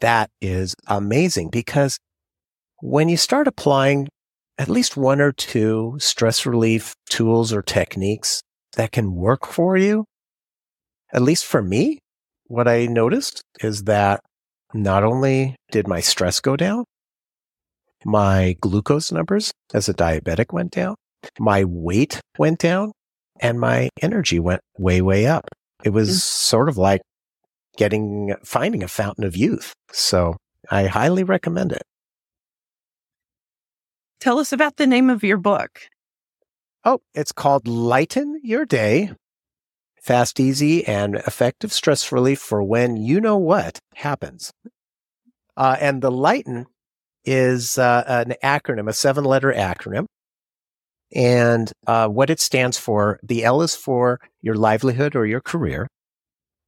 That 0.00 0.30
is 0.40 0.74
amazing 0.86 1.50
because 1.50 1.98
when 2.80 3.10
you 3.10 3.18
start 3.18 3.46
applying 3.46 4.08
at 4.56 4.70
least 4.70 4.96
one 4.96 5.20
or 5.20 5.32
two 5.32 5.96
stress 5.98 6.46
relief 6.46 6.94
tools 7.10 7.52
or 7.52 7.60
techniques 7.60 8.40
that 8.76 8.92
can 8.92 9.14
work 9.14 9.46
for 9.46 9.76
you, 9.76 10.06
at 11.12 11.20
least 11.20 11.44
for 11.44 11.60
me, 11.60 11.98
what 12.46 12.68
I 12.68 12.86
noticed 12.86 13.42
is 13.60 13.84
that 13.84 14.20
not 14.72 15.04
only 15.04 15.56
did 15.70 15.86
my 15.86 16.00
stress 16.00 16.40
go 16.40 16.56
down, 16.56 16.84
my 18.04 18.56
glucose 18.60 19.12
numbers 19.12 19.52
as 19.74 19.90
a 19.90 19.94
diabetic 19.94 20.52
went 20.52 20.72
down, 20.72 20.94
my 21.38 21.64
weight 21.64 22.20
went 22.38 22.58
down, 22.58 22.92
and 23.40 23.58
my 23.60 23.88
energy 24.00 24.38
went 24.38 24.60
way, 24.78 25.00
way 25.02 25.26
up. 25.26 25.48
It 25.84 25.90
was 25.90 26.08
Mm. 26.10 26.20
sort 26.20 26.68
of 26.68 26.78
like 26.78 27.02
getting, 27.76 28.34
finding 28.44 28.82
a 28.82 28.88
fountain 28.88 29.24
of 29.24 29.36
youth. 29.36 29.72
So 29.92 30.36
I 30.70 30.86
highly 30.86 31.24
recommend 31.24 31.72
it. 31.72 31.82
Tell 34.20 34.38
us 34.38 34.52
about 34.52 34.76
the 34.76 34.86
name 34.86 35.10
of 35.10 35.22
your 35.22 35.36
book. 35.36 35.80
Oh, 36.84 37.00
it's 37.14 37.32
called 37.32 37.66
Lighten 37.66 38.40
Your 38.42 38.64
Day 38.64 39.12
Fast, 40.02 40.38
Easy, 40.38 40.86
and 40.86 41.16
Effective 41.16 41.72
Stress 41.72 42.12
Relief 42.12 42.38
for 42.38 42.62
When 42.62 42.96
You 42.96 43.20
Know 43.20 43.36
What 43.38 43.78
Happens. 43.94 44.50
Uh, 45.56 45.76
and 45.80 46.02
the 46.02 46.10
Lighten 46.10 46.66
is 47.24 47.78
uh, 47.78 48.04
an 48.06 48.34
acronym, 48.42 48.88
a 48.88 48.92
seven 48.92 49.24
letter 49.24 49.52
acronym. 49.52 50.04
And 51.14 51.72
uh, 51.86 52.08
what 52.08 52.30
it 52.30 52.40
stands 52.40 52.78
for 52.78 53.18
the 53.22 53.44
L 53.44 53.62
is 53.62 53.74
for 53.74 54.20
your 54.42 54.56
livelihood 54.56 55.14
or 55.14 55.26
your 55.26 55.40
career. 55.40 55.88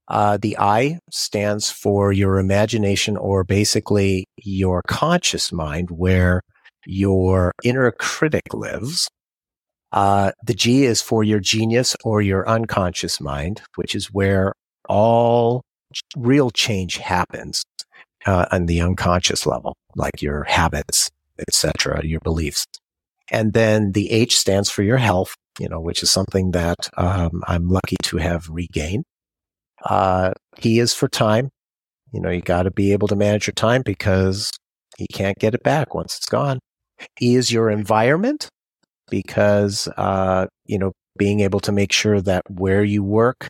Uh, 0.09 0.38
the 0.40 0.57
I 0.59 1.00
stands 1.11 1.71
for 1.71 2.12
your 2.12 2.38
imagination 2.38 3.16
or 3.16 3.43
basically 3.43 4.26
your 4.37 4.83
conscious 4.87 5.50
mind, 5.50 5.90
where 5.90 6.43
your 6.87 7.52
inner 7.64 7.90
critic 7.90 8.55
lives. 8.55 9.09
Uh, 9.93 10.31
the 10.45 10.55
G 10.55 10.85
is 10.85 11.02
for 11.02 11.25
your 11.25 11.40
genius 11.40 11.97
or 12.05 12.23
your 12.23 12.49
unconscious 12.49 13.21
mind, 13.21 13.62
which 13.75 13.95
is 13.95 14.12
where 14.12 14.52
all 14.88 15.62
real 16.16 16.50
change 16.50 16.99
happens 16.99 17.64
uh, 18.26 18.47
on 18.52 18.66
the 18.66 18.81
unconscious 18.81 19.47
level, 19.47 19.76
like 19.97 20.23
your 20.23 20.45
habits, 20.45 21.11
etc., 21.38 22.05
your 22.05 22.21
beliefs. 22.21 22.64
And 23.30 23.52
then 23.52 23.92
the 23.92 24.11
H 24.11 24.38
stands 24.38 24.71
for 24.71 24.83
your 24.83 24.99
health, 24.99 25.35
you 25.59 25.68
know, 25.68 25.80
which 25.80 26.02
is 26.02 26.11
something 26.11 26.52
that 26.52 26.76
um, 26.97 27.42
I'm 27.47 27.68
lucky 27.68 27.97
to 28.04 28.18
have 28.18 28.49
regained. 28.49 29.04
Uh, 29.85 30.33
is 30.62 30.95
for 30.95 31.09
time. 31.09 31.50
You 32.12 32.21
know, 32.21 32.30
you 32.30 32.40
got 32.40 32.62
to 32.62 32.71
be 32.71 32.92
able 32.92 33.09
to 33.09 33.16
manage 33.16 33.47
your 33.47 33.54
time 33.54 33.83
because 33.85 34.50
you 34.99 35.06
can't 35.12 35.38
get 35.38 35.54
it 35.54 35.62
back 35.62 35.95
once 35.95 36.16
it's 36.16 36.28
gone. 36.28 36.59
E 37.21 37.37
is 37.37 37.52
your 37.52 37.71
environment 37.71 38.49
because, 39.11 39.87
uh, 39.97 40.47
you 40.64 40.78
know, 40.78 40.92
being 41.18 41.40
able 41.40 41.61
to 41.61 41.73
make 41.73 41.92
sure 41.92 42.21
that 42.21 42.42
where 42.49 42.83
you 42.83 43.02
work, 43.02 43.49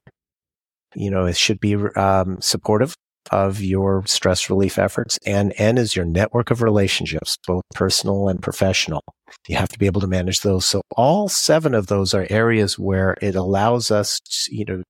you 0.95 1.11
know, 1.11 1.26
it 1.26 1.37
should 1.37 1.61
be 1.61 1.75
um, 1.97 2.40
supportive 2.40 2.95
of 3.30 3.61
your 3.61 4.04
stress 4.06 4.49
relief 4.50 4.78
efforts. 4.78 5.18
And 5.26 5.52
N 5.56 5.78
is 5.78 5.97
your 5.97 6.04
network 6.04 6.50
of 6.50 6.62
relationships, 6.62 7.37
both 7.47 7.62
personal 7.75 8.28
and 8.28 8.42
professional. 8.42 9.02
You 9.49 9.56
have 9.56 9.68
to 9.71 9.78
be 9.78 9.87
able 9.87 10.00
to 10.00 10.06
manage 10.06 10.40
those. 10.40 10.66
So 10.66 10.83
all 10.97 11.28
seven 11.28 11.75
of 11.75 11.87
those 11.87 12.14
are 12.14 12.26
areas 12.30 12.78
where 12.78 13.16
it 13.21 13.35
allows 13.35 13.90
us, 13.90 14.21
to, 14.21 14.54
you 14.54 14.64
know, 14.64 14.83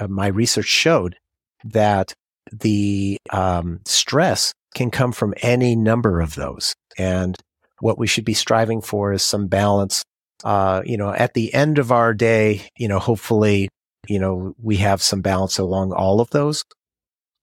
uh, 0.00 0.08
my 0.08 0.26
research 0.28 0.66
showed 0.66 1.16
that 1.64 2.12
the 2.52 3.18
um, 3.30 3.80
stress 3.84 4.52
can 4.74 4.90
come 4.90 5.12
from 5.12 5.34
any 5.42 5.76
number 5.76 6.20
of 6.20 6.34
those. 6.34 6.74
And 6.96 7.36
what 7.80 7.98
we 7.98 8.06
should 8.06 8.24
be 8.24 8.34
striving 8.34 8.80
for 8.80 9.12
is 9.12 9.22
some 9.22 9.46
balance. 9.46 10.02
Uh, 10.44 10.82
you 10.84 10.96
know, 10.96 11.10
at 11.12 11.34
the 11.34 11.52
end 11.52 11.78
of 11.78 11.90
our 11.90 12.14
day, 12.14 12.62
you 12.76 12.88
know, 12.88 12.98
hopefully, 12.98 13.68
you 14.06 14.18
know, 14.18 14.54
we 14.62 14.76
have 14.76 15.02
some 15.02 15.20
balance 15.20 15.58
along 15.58 15.92
all 15.92 16.20
of 16.20 16.30
those. 16.30 16.64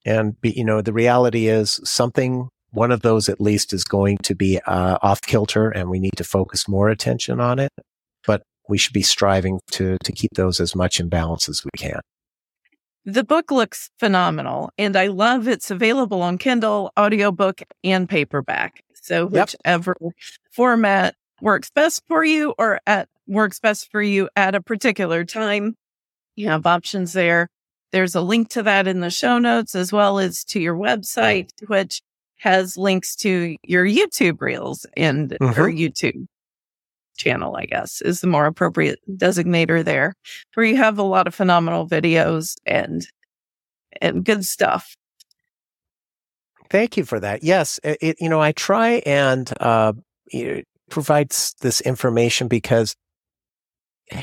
And, 0.05 0.35
you 0.43 0.63
know, 0.63 0.81
the 0.81 0.93
reality 0.93 1.47
is 1.47 1.79
something, 1.83 2.49
one 2.75 2.91
of 2.91 3.01
those 3.01 3.29
at 3.29 3.41
least 3.41 3.73
is 3.73 3.83
going 3.83 4.17
to 4.19 4.35
be 4.35 4.59
uh, 4.67 4.97
off 5.01 5.21
kilter 5.21 5.69
and 5.69 5.89
we 5.89 5.99
need 5.99 6.15
to 6.17 6.23
focus 6.23 6.67
more 6.67 6.89
attention 6.89 7.39
on 7.39 7.57
it. 7.59 7.71
But 8.27 8.43
we 8.67 8.77
should 8.77 8.93
be 8.93 9.01
striving 9.01 9.59
to, 9.71 9.97
to 10.03 10.11
keep 10.11 10.31
those 10.35 10.59
as 10.59 10.75
much 10.75 10.99
in 10.99 11.09
balance 11.09 11.47
as 11.49 11.63
we 11.63 11.71
can. 11.77 11.99
The 13.05 13.23
book 13.23 13.51
looks 13.51 13.89
phenomenal 13.99 14.71
and 14.77 14.95
I 14.95 15.07
love 15.07 15.47
it's 15.47 15.69
available 15.71 16.21
on 16.21 16.37
Kindle, 16.37 16.91
audiobook, 16.99 17.61
and 17.83 18.09
paperback. 18.09 18.81
So 18.93 19.29
Yep. 19.31 19.49
whichever 19.63 19.95
format 20.51 21.15
works 21.41 21.69
best 21.69 22.01
for 22.07 22.23
you 22.23 22.55
or 22.57 22.79
at 22.87 23.07
works 23.27 23.59
best 23.59 23.89
for 23.91 24.01
you 24.01 24.29
at 24.35 24.55
a 24.55 24.61
particular 24.61 25.23
time, 25.23 25.75
you 26.35 26.47
have 26.49 26.65
options 26.65 27.13
there. 27.13 27.47
There's 27.91 28.15
a 28.15 28.21
link 28.21 28.49
to 28.49 28.63
that 28.63 28.87
in 28.87 28.99
the 28.99 29.11
show 29.11 29.37
notes 29.37 29.75
as 29.75 29.93
well 29.93 30.17
as 30.19 30.43
to 30.45 30.59
your 30.59 30.75
website, 30.75 31.49
which 31.67 32.01
has 32.37 32.77
links 32.77 33.15
to 33.17 33.55
your 33.63 33.85
YouTube 33.85 34.41
reels 34.41 34.85
and 34.97 35.33
or 35.41 35.69
YouTube 35.69 36.27
channel, 37.17 37.55
I 37.55 37.65
guess 37.65 38.01
is 38.01 38.19
the 38.21 38.27
more 38.27 38.45
appropriate 38.45 38.99
designator 39.09 39.83
there, 39.83 40.13
where 40.53 40.65
you 40.65 40.75
have 40.77 40.97
a 40.99 41.03
lot 41.03 41.27
of 41.27 41.35
phenomenal 41.35 41.87
videos 41.87 42.55
and 42.65 43.07
and 44.01 44.25
good 44.25 44.45
stuff. 44.45 44.95
Thank 46.69 46.97
you 46.97 47.05
for 47.05 47.19
that. 47.19 47.43
Yes, 47.43 47.79
it, 47.83 47.97
it- 48.01 48.17
you 48.19 48.27
know, 48.29 48.41
I 48.41 48.51
try 48.51 49.01
and 49.05 49.51
uh, 49.59 49.93
you 50.31 50.55
know, 50.55 50.61
provide 50.89 51.29
this 51.61 51.79
information 51.81 52.47
because, 52.47 52.95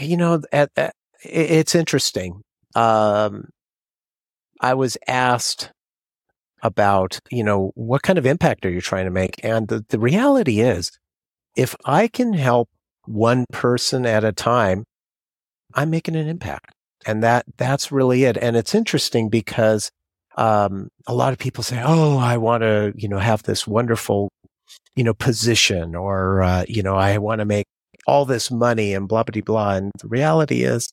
you 0.01 0.17
know, 0.17 0.43
at, 0.53 0.71
at, 0.77 0.95
it's 1.25 1.75
interesting. 1.75 2.43
Um, 2.75 3.49
I 4.61 4.75
was 4.75 4.97
asked 5.07 5.71
about, 6.63 7.19
you 7.31 7.43
know, 7.43 7.73
what 7.75 8.03
kind 8.03 8.19
of 8.19 8.27
impact 8.27 8.65
are 8.65 8.71
you 8.71 8.81
trying 8.81 9.05
to 9.05 9.11
make? 9.11 9.41
And 9.45 9.69
the, 9.69 9.85
the 9.89 9.99
reality 9.99 10.61
is, 10.61 10.91
if 11.57 11.75
I 11.85 12.09
can 12.09 12.33
help 12.33 12.69
one 13.07 13.45
person 13.53 14.07
at 14.07 14.25
a 14.25 14.33
time, 14.33 14.85
I'm 15.75 15.91
making 15.91 16.17
an 16.17 16.29
impact. 16.29 16.73
And 17.07 17.23
that, 17.23 17.45
that's 17.57 17.91
really 17.91 18.25
it. 18.25 18.37
And 18.37 18.57
it's 18.57 18.75
interesting 18.75 19.29
because 19.29 19.91
um, 20.37 20.89
a 21.07 21.15
lot 21.15 21.33
of 21.33 21.39
people 21.39 21.63
say, 21.63 21.83
"Oh, 21.85 22.19
I 22.19 22.37
want 22.37 22.63
to, 22.63 22.93
you 22.97 23.09
know, 23.09 23.19
have 23.19 23.43
this 23.43 23.67
wonderful, 23.67 24.31
you 24.97 25.05
know, 25.05 25.15
position, 25.15 25.95
or 25.95 26.43
uh, 26.43 26.65
you 26.69 26.83
know, 26.83 26.97
I 26.97 27.19
want 27.19 27.41
to 27.41 27.45
make 27.45 27.67
all 28.07 28.25
this 28.25 28.51
money 28.51 28.95
and 28.95 29.09
blah 29.09 29.25
blah 29.25 29.43
blah." 29.43 29.75
And 29.75 29.93
the 30.01 30.09
reality 30.09 30.63
is, 30.63 30.91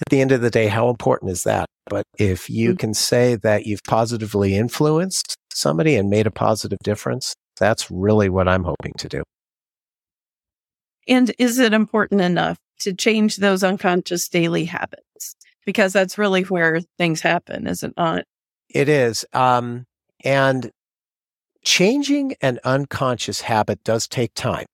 at 0.00 0.10
the 0.10 0.20
end 0.20 0.32
of 0.32 0.40
the 0.40 0.50
day, 0.50 0.68
how 0.68 0.90
important 0.90 1.32
is 1.32 1.42
that? 1.44 1.66
But 1.90 2.04
if 2.18 2.48
you 2.48 2.72
Mm. 2.74 2.78
can 2.78 2.94
say 2.94 3.34
that 3.34 3.66
you've 3.66 3.82
positively 3.86 4.56
influenced 4.56 5.36
somebody 5.52 5.96
and 5.96 6.08
made 6.08 6.26
a 6.26 6.30
positive 6.30 6.78
difference, 6.82 7.34
that's 7.58 7.90
really 7.90 8.30
what 8.30 8.48
I'm 8.48 8.64
hoping 8.64 8.92
to 8.98 9.08
do. 9.08 9.22
And 11.08 11.32
is 11.38 11.58
it 11.58 11.72
important 11.72 12.20
enough 12.20 12.56
to 12.80 12.94
change 12.94 13.36
those 13.36 13.62
unconscious 13.64 14.28
daily 14.28 14.64
habits? 14.64 15.34
Because 15.66 15.92
that's 15.92 16.16
really 16.16 16.42
where 16.44 16.80
things 16.98 17.20
happen, 17.20 17.66
is 17.66 17.82
it 17.82 17.92
not? 17.96 18.24
It 18.68 18.88
is. 18.88 19.24
Um, 19.32 19.84
and 20.24 20.70
changing 21.64 22.34
an 22.40 22.60
unconscious 22.64 23.40
habit 23.42 23.82
does 23.84 24.06
take 24.06 24.32
time. 24.34 24.66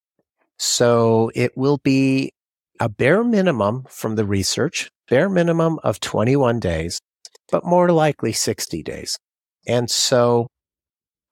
So 0.58 1.30
it 1.34 1.56
will 1.56 1.78
be 1.82 2.30
a 2.78 2.88
bare 2.88 3.24
minimum 3.24 3.86
from 3.88 4.16
the 4.16 4.24
research, 4.26 4.90
bare 5.08 5.28
minimum 5.28 5.78
of 5.82 5.98
21 6.00 6.60
days, 6.60 7.00
but 7.50 7.64
more 7.64 7.90
likely 7.90 8.32
60 8.32 8.82
days. 8.82 9.18
And 9.66 9.90
so 9.90 10.48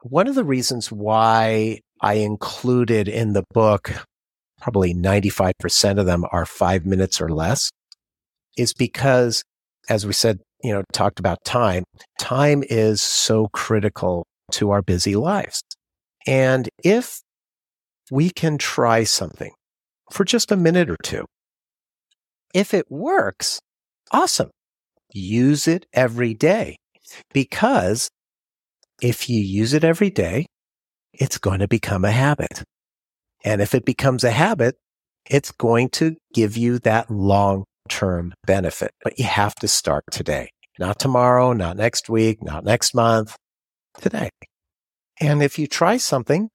one 0.03 0.29
of 0.29 0.35
the 0.35 0.45
reasons 0.45 0.93
why 0.93 1.81
I 2.01 2.15
included 2.15 3.09
in 3.09 3.33
the 3.33 3.45
book, 3.53 3.93
probably 4.61 4.95
95% 4.95 5.99
of 5.99 6.07
them 6.07 6.25
are 6.31 6.47
five 6.47 6.85
minutes 6.85 7.21
or 7.21 7.29
less, 7.29 7.71
is 8.57 8.75
because, 8.75 9.43
as 9.89 10.07
we 10.07 10.13
said, 10.13 10.41
you 10.63 10.73
know, 10.73 10.83
talked 10.93 11.19
about 11.19 11.45
time, 11.45 11.85
time 12.19 12.63
is 12.69 13.03
so 13.03 13.49
critical 13.49 14.27
to 14.53 14.71
our 14.71 14.83
busy 14.83 15.17
lives. 15.17 15.63
And 16.27 16.69
if 16.83 17.21
we 18.11 18.31
can 18.31 18.59
try 18.59 19.05
something 19.05 19.53
for 20.11 20.25
just 20.25 20.53
a 20.53 20.57
minute 20.57 20.91
or 20.91 20.97
two, 21.03 21.25
if 22.55 22.73
it 22.73 22.91
works, 22.91 23.61
awesome. 24.13 24.51
Use 25.15 25.69
it 25.69 25.87
every 25.93 26.35
day 26.35 26.77
because 27.33 28.11
if 29.01 29.31
you 29.31 29.41
use 29.41 29.73
it 29.73 29.85
every 29.85 30.11
day, 30.11 30.47
it's 31.13 31.39
going 31.39 31.61
to 31.61 31.69
become 31.69 32.05
a 32.05 32.11
habit. 32.11 32.65
And 33.45 33.63
if 33.63 33.77
it 33.77 33.85
becomes 33.85 34.25
a 34.25 34.33
habit, 34.33 34.75
it's 35.31 35.53
going 35.53 35.91
to 35.91 36.17
give 36.33 36.57
you 36.57 36.81
that 36.81 37.11
long 37.11 37.65
term 37.89 38.35
benefit, 38.45 38.91
but 39.05 39.17
you 39.19 39.25
have 39.25 39.55
to 39.57 39.69
start 39.69 40.03
today, 40.11 40.51
not 40.81 40.99
tomorrow, 40.99 41.53
not 41.53 41.77
next 41.77 42.09
week, 42.09 42.43
not 42.43 42.65
next 42.65 42.93
month, 42.93 43.37
today. 44.01 44.31
And 45.21 45.45
if 45.45 45.61
you 45.61 45.69
try 45.69 45.97
something 45.97 46.49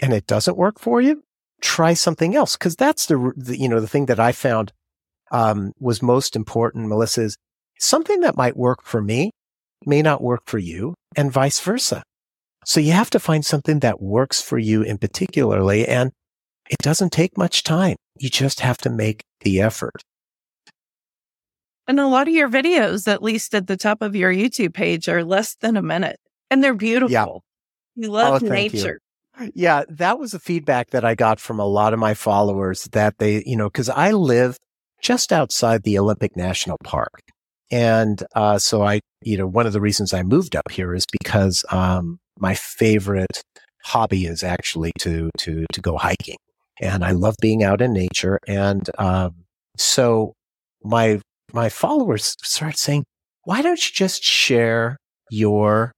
and 0.00 0.14
it 0.14 0.26
doesn't 0.26 0.56
work 0.56 0.78
for 0.78 1.02
you, 1.02 1.22
try 1.60 1.92
something 1.92 2.34
else. 2.34 2.56
Cause 2.56 2.76
that's 2.76 3.06
the, 3.06 3.32
the 3.36 3.58
you 3.58 3.68
know, 3.68 3.80
the 3.80 3.88
thing 3.88 4.06
that 4.06 4.20
I 4.20 4.32
found, 4.32 4.72
um, 5.30 5.72
was 5.78 6.00
most 6.00 6.34
important, 6.36 6.88
Melissa, 6.88 7.22
is 7.22 7.36
something 7.78 8.20
that 8.20 8.36
might 8.36 8.56
work 8.56 8.82
for 8.82 9.02
me 9.02 9.30
may 9.86 10.02
not 10.02 10.22
work 10.22 10.42
for 10.46 10.58
you 10.58 10.94
and 11.16 11.30
vice 11.30 11.60
versa. 11.60 12.02
So 12.64 12.80
you 12.80 12.92
have 12.92 13.10
to 13.10 13.20
find 13.20 13.44
something 13.44 13.80
that 13.80 14.00
works 14.00 14.40
for 14.40 14.58
you 14.58 14.82
in 14.82 14.98
particularly. 14.98 15.86
And 15.86 16.12
it 16.70 16.78
doesn't 16.78 17.12
take 17.12 17.36
much 17.36 17.62
time. 17.62 17.96
You 18.18 18.30
just 18.30 18.60
have 18.60 18.78
to 18.78 18.90
make 18.90 19.22
the 19.40 19.60
effort. 19.60 20.02
And 21.86 22.00
a 22.00 22.06
lot 22.06 22.28
of 22.28 22.34
your 22.34 22.48
videos, 22.48 23.06
at 23.06 23.22
least 23.22 23.54
at 23.54 23.66
the 23.66 23.76
top 23.76 24.00
of 24.00 24.16
your 24.16 24.32
YouTube 24.32 24.72
page, 24.72 25.08
are 25.08 25.22
less 25.22 25.54
than 25.56 25.76
a 25.76 25.82
minute 25.82 26.18
and 26.50 26.64
they're 26.64 26.74
beautiful. 26.74 27.10
Yeah. 27.12 27.26
You 27.96 28.08
oh, 28.08 28.12
love 28.12 28.42
Oh, 28.42 28.48
thank 28.48 28.72
you. 28.72 28.78
nature. 28.80 29.00
Yeah, 29.52 29.82
that 29.88 30.18
was 30.18 30.30
the 30.30 30.38
feedback 30.38 30.90
that 30.90 31.04
I 31.04 31.16
got 31.16 31.40
from 31.40 31.58
a 31.58 31.66
lot 31.66 31.92
of 31.92 31.98
my 31.98 32.14
followers 32.14 32.84
that 32.92 33.18
they, 33.18 33.42
you 33.44 33.56
know, 33.56 33.68
because 33.68 33.90
I 33.90 34.12
live 34.12 34.58
just 35.02 35.32
outside 35.32 35.82
the 35.82 35.98
Olympic 35.98 36.36
National 36.36 36.78
Park. 36.84 37.20
And 37.74 38.22
uh, 38.36 38.56
so 38.60 38.82
I, 38.84 39.00
you 39.24 39.36
know, 39.36 39.48
one 39.48 39.66
of 39.66 39.72
the 39.72 39.80
reasons 39.80 40.14
I 40.14 40.22
moved 40.22 40.54
up 40.54 40.70
here 40.70 40.94
is 40.94 41.04
because 41.10 41.64
um, 41.70 42.20
my 42.38 42.54
favorite 42.54 43.42
hobby 43.82 44.26
is 44.26 44.44
actually 44.44 44.92
to 45.00 45.28
to 45.38 45.66
to 45.72 45.80
go 45.80 45.96
hiking, 45.98 46.36
and 46.80 47.04
I 47.04 47.10
love 47.10 47.34
being 47.40 47.64
out 47.64 47.82
in 47.82 47.92
nature. 47.92 48.38
And 48.46 48.88
um, 48.98 49.34
so 49.76 50.34
my 50.84 51.20
my 51.52 51.68
followers 51.68 52.36
started 52.44 52.78
saying, 52.78 53.06
"Why 53.42 53.60
don't 53.60 53.84
you 53.84 53.90
just 53.92 54.22
share 54.22 54.96
your 55.32 55.90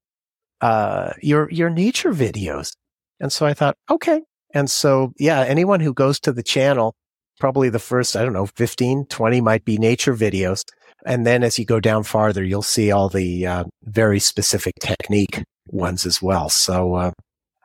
uh, 0.63 1.13
your 1.21 1.51
your 1.51 1.69
nature 1.69 2.15
videos?" 2.15 2.73
And 3.21 3.31
so 3.31 3.45
I 3.45 3.53
thought, 3.53 3.77
okay. 3.91 4.23
And 4.55 4.71
so, 4.71 5.13
yeah, 5.19 5.41
anyone 5.41 5.81
who 5.81 5.93
goes 5.93 6.19
to 6.21 6.33
the 6.33 6.43
channel, 6.43 6.95
probably 7.39 7.69
the 7.69 7.79
first, 7.79 8.17
I 8.17 8.23
don't 8.23 8.33
know, 8.33 8.47
15, 8.47 9.07
20 9.07 9.41
might 9.43 9.65
be 9.65 9.77
nature 9.77 10.15
videos. 10.15 10.65
And 11.07 11.25
then 11.25 11.45
as 11.45 11.59
you 11.59 11.65
go 11.65 11.81
down 11.81 12.03
farther, 12.03 12.43
you'll 12.45 12.63
see 12.63 12.91
all 12.91 13.09
the 13.09 13.47
uh, 13.47 13.65
very 13.85 14.19
specific 14.19 14.75
technique 14.81 15.43
ones 15.69 16.05
as 16.05 16.21
well. 16.21 16.49
So, 16.49 16.95
uh, 16.97 17.13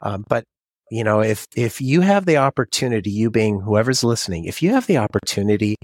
um, 0.04 0.24
but 0.30 0.44
you 0.92 1.04
know, 1.04 1.22
if, 1.22 1.48
if 1.56 1.82
you 1.82 2.02
have 2.02 2.26
the 2.26 2.38
opportunity, 2.38 3.10
you 3.10 3.32
being 3.32 3.62
whoever's 3.62 4.04
listening, 4.04 4.46
if 4.46 4.62
you 4.62 4.72
have 4.74 4.88
the 4.88 4.98
opportunity, 4.98 5.76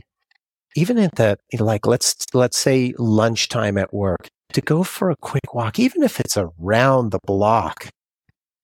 even 0.76 1.00
at 1.00 1.15
the, 1.15 1.38
like, 1.58 1.88
let's, 1.88 2.13
let's 2.34 2.58
say 2.58 2.93
lunchtime 3.00 3.78
at 3.78 3.93
work 3.93 4.28
to 4.54 4.62
go 4.62 4.84
for 4.84 5.10
a 5.10 5.15
quick 5.15 5.54
walk, 5.54 5.80
even 5.80 6.04
if 6.04 6.20
it's 6.20 6.38
around 6.38 7.12
the 7.12 7.20
block, 7.26 7.88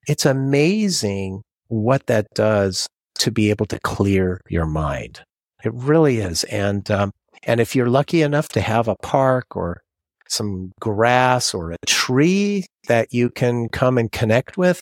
it's 0.08 0.26
amazing 0.26 1.42
what 1.70 2.06
that 2.08 2.28
does 2.36 2.88
to 3.16 3.32
be 3.32 3.50
able 3.50 3.66
to 3.66 3.80
clear 3.80 4.42
your 4.50 4.66
mind. 4.66 5.24
It 5.64 5.74
really 5.74 6.18
is. 6.18 6.44
And, 6.46 6.92
um, 6.92 7.12
and 7.44 7.60
if 7.60 7.76
you're 7.76 7.90
lucky 7.90 8.22
enough 8.22 8.50
to 8.50 8.62
have 8.62 8.88
a 8.88 8.96
park 8.98 9.56
or 9.56 9.82
some 10.30 10.72
grass 10.80 11.54
or 11.54 11.72
a 11.72 11.78
tree 11.86 12.66
that 12.88 13.14
you 13.14 13.30
can 13.30 13.70
come 13.70 13.98
and 13.98 14.12
connect 14.12 14.58
with, 14.58 14.82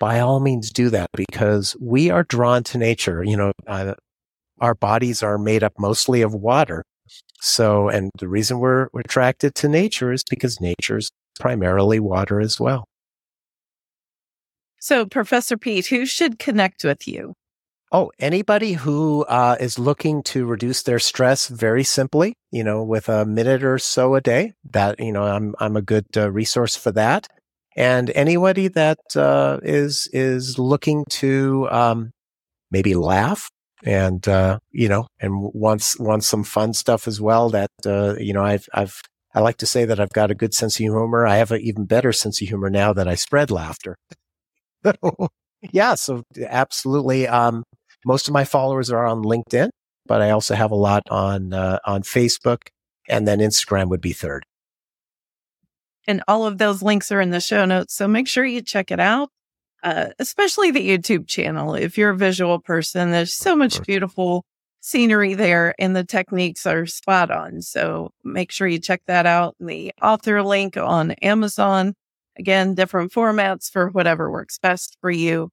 by 0.00 0.20
all 0.20 0.40
means 0.40 0.70
do 0.70 0.88
that 0.90 1.10
because 1.14 1.76
we 1.80 2.10
are 2.10 2.24
drawn 2.24 2.64
to 2.64 2.78
nature. 2.78 3.22
You 3.22 3.36
know, 3.36 3.52
uh, 3.66 3.94
our 4.60 4.74
bodies 4.74 5.22
are 5.22 5.38
made 5.38 5.62
up 5.62 5.74
mostly 5.78 6.22
of 6.22 6.34
water. 6.34 6.84
So, 7.40 7.88
and 7.88 8.10
the 8.18 8.28
reason 8.28 8.58
we're, 8.58 8.88
we're 8.92 9.00
attracted 9.00 9.54
to 9.56 9.68
nature 9.68 10.12
is 10.12 10.22
because 10.28 10.60
nature's 10.60 11.10
primarily 11.38 11.98
water 12.00 12.40
as 12.40 12.60
well. 12.60 12.84
So, 14.78 15.06
Professor 15.06 15.56
Pete, 15.56 15.86
who 15.86 16.06
should 16.06 16.38
connect 16.38 16.84
with 16.84 17.06
you? 17.06 17.34
Oh, 17.92 18.12
anybody 18.20 18.74
who 18.74 19.24
uh, 19.24 19.56
is 19.58 19.76
looking 19.78 20.22
to 20.24 20.46
reduce 20.46 20.82
their 20.82 21.00
stress 21.00 21.48
very 21.48 21.82
simply, 21.82 22.34
you 22.52 22.62
know, 22.62 22.84
with 22.84 23.08
a 23.08 23.24
minute 23.24 23.64
or 23.64 23.78
so 23.78 24.14
a 24.14 24.20
day, 24.20 24.52
that, 24.70 25.00
you 25.00 25.10
know, 25.12 25.24
I'm, 25.24 25.56
I'm 25.58 25.76
a 25.76 25.82
good 25.82 26.06
uh, 26.16 26.30
resource 26.30 26.76
for 26.76 26.92
that. 26.92 27.26
And 27.76 28.10
anybody 28.10 28.68
that 28.68 28.98
uh, 29.16 29.58
is 29.62 30.08
is 30.12 30.58
looking 30.58 31.04
to 31.10 31.66
um, 31.70 32.10
maybe 32.70 32.94
laugh 32.94 33.50
and, 33.84 34.26
uh, 34.28 34.58
you 34.72 34.88
know, 34.88 35.06
and 35.20 35.32
wants, 35.54 35.98
wants 35.98 36.28
some 36.28 36.44
fun 36.44 36.74
stuff 36.74 37.08
as 37.08 37.20
well 37.20 37.50
that, 37.50 37.70
uh, 37.86 38.14
you 38.18 38.32
know, 38.34 38.44
I've, 38.44 38.68
I've, 38.74 39.00
I 39.34 39.40
like 39.40 39.58
to 39.58 39.66
say 39.66 39.84
that 39.84 40.00
I've 40.00 40.10
got 40.12 40.30
a 40.30 40.34
good 40.36 40.54
sense 40.54 40.76
of 40.76 40.78
humor. 40.80 41.26
I 41.26 41.36
have 41.36 41.52
an 41.52 41.60
even 41.62 41.86
better 41.86 42.12
sense 42.12 42.40
of 42.42 42.48
humor 42.48 42.70
now 42.70 42.92
that 42.92 43.08
I 43.08 43.14
spread 43.16 43.50
laughter. 43.50 43.96
yeah. 45.72 45.94
So 45.94 46.22
absolutely. 46.40 47.28
Um, 47.28 47.64
most 48.04 48.28
of 48.28 48.34
my 48.34 48.44
followers 48.44 48.90
are 48.90 49.06
on 49.06 49.22
LinkedIn, 49.22 49.70
but 50.06 50.22
I 50.22 50.30
also 50.30 50.54
have 50.54 50.70
a 50.70 50.76
lot 50.76 51.02
on 51.10 51.52
uh, 51.52 51.78
on 51.84 52.02
Facebook, 52.02 52.68
and 53.08 53.26
then 53.26 53.38
Instagram 53.38 53.88
would 53.88 54.00
be 54.00 54.12
third. 54.12 54.44
And 56.06 56.22
all 56.26 56.46
of 56.46 56.58
those 56.58 56.82
links 56.82 57.12
are 57.12 57.20
in 57.20 57.30
the 57.30 57.40
show 57.40 57.64
notes. 57.64 57.94
So 57.94 58.08
make 58.08 58.26
sure 58.26 58.44
you 58.44 58.62
check 58.62 58.90
it 58.90 59.00
out, 59.00 59.28
uh, 59.82 60.08
especially 60.18 60.70
the 60.70 60.88
YouTube 60.88 61.28
channel. 61.28 61.74
If 61.74 61.98
you're 61.98 62.10
a 62.10 62.16
visual 62.16 62.58
person, 62.58 63.10
there's 63.10 63.34
so 63.34 63.54
much 63.54 63.82
beautiful 63.82 64.44
scenery 64.80 65.34
there, 65.34 65.74
and 65.78 65.94
the 65.94 66.04
techniques 66.04 66.66
are 66.66 66.86
spot 66.86 67.30
on. 67.30 67.60
So 67.60 68.10
make 68.24 68.50
sure 68.50 68.66
you 68.66 68.78
check 68.78 69.02
that 69.06 69.26
out. 69.26 69.54
The 69.60 69.92
author 70.02 70.42
link 70.42 70.76
on 70.76 71.12
Amazon. 71.22 71.94
Again, 72.38 72.74
different 72.74 73.12
formats 73.12 73.70
for 73.70 73.88
whatever 73.90 74.30
works 74.30 74.58
best 74.58 74.96
for 75.00 75.10
you. 75.10 75.50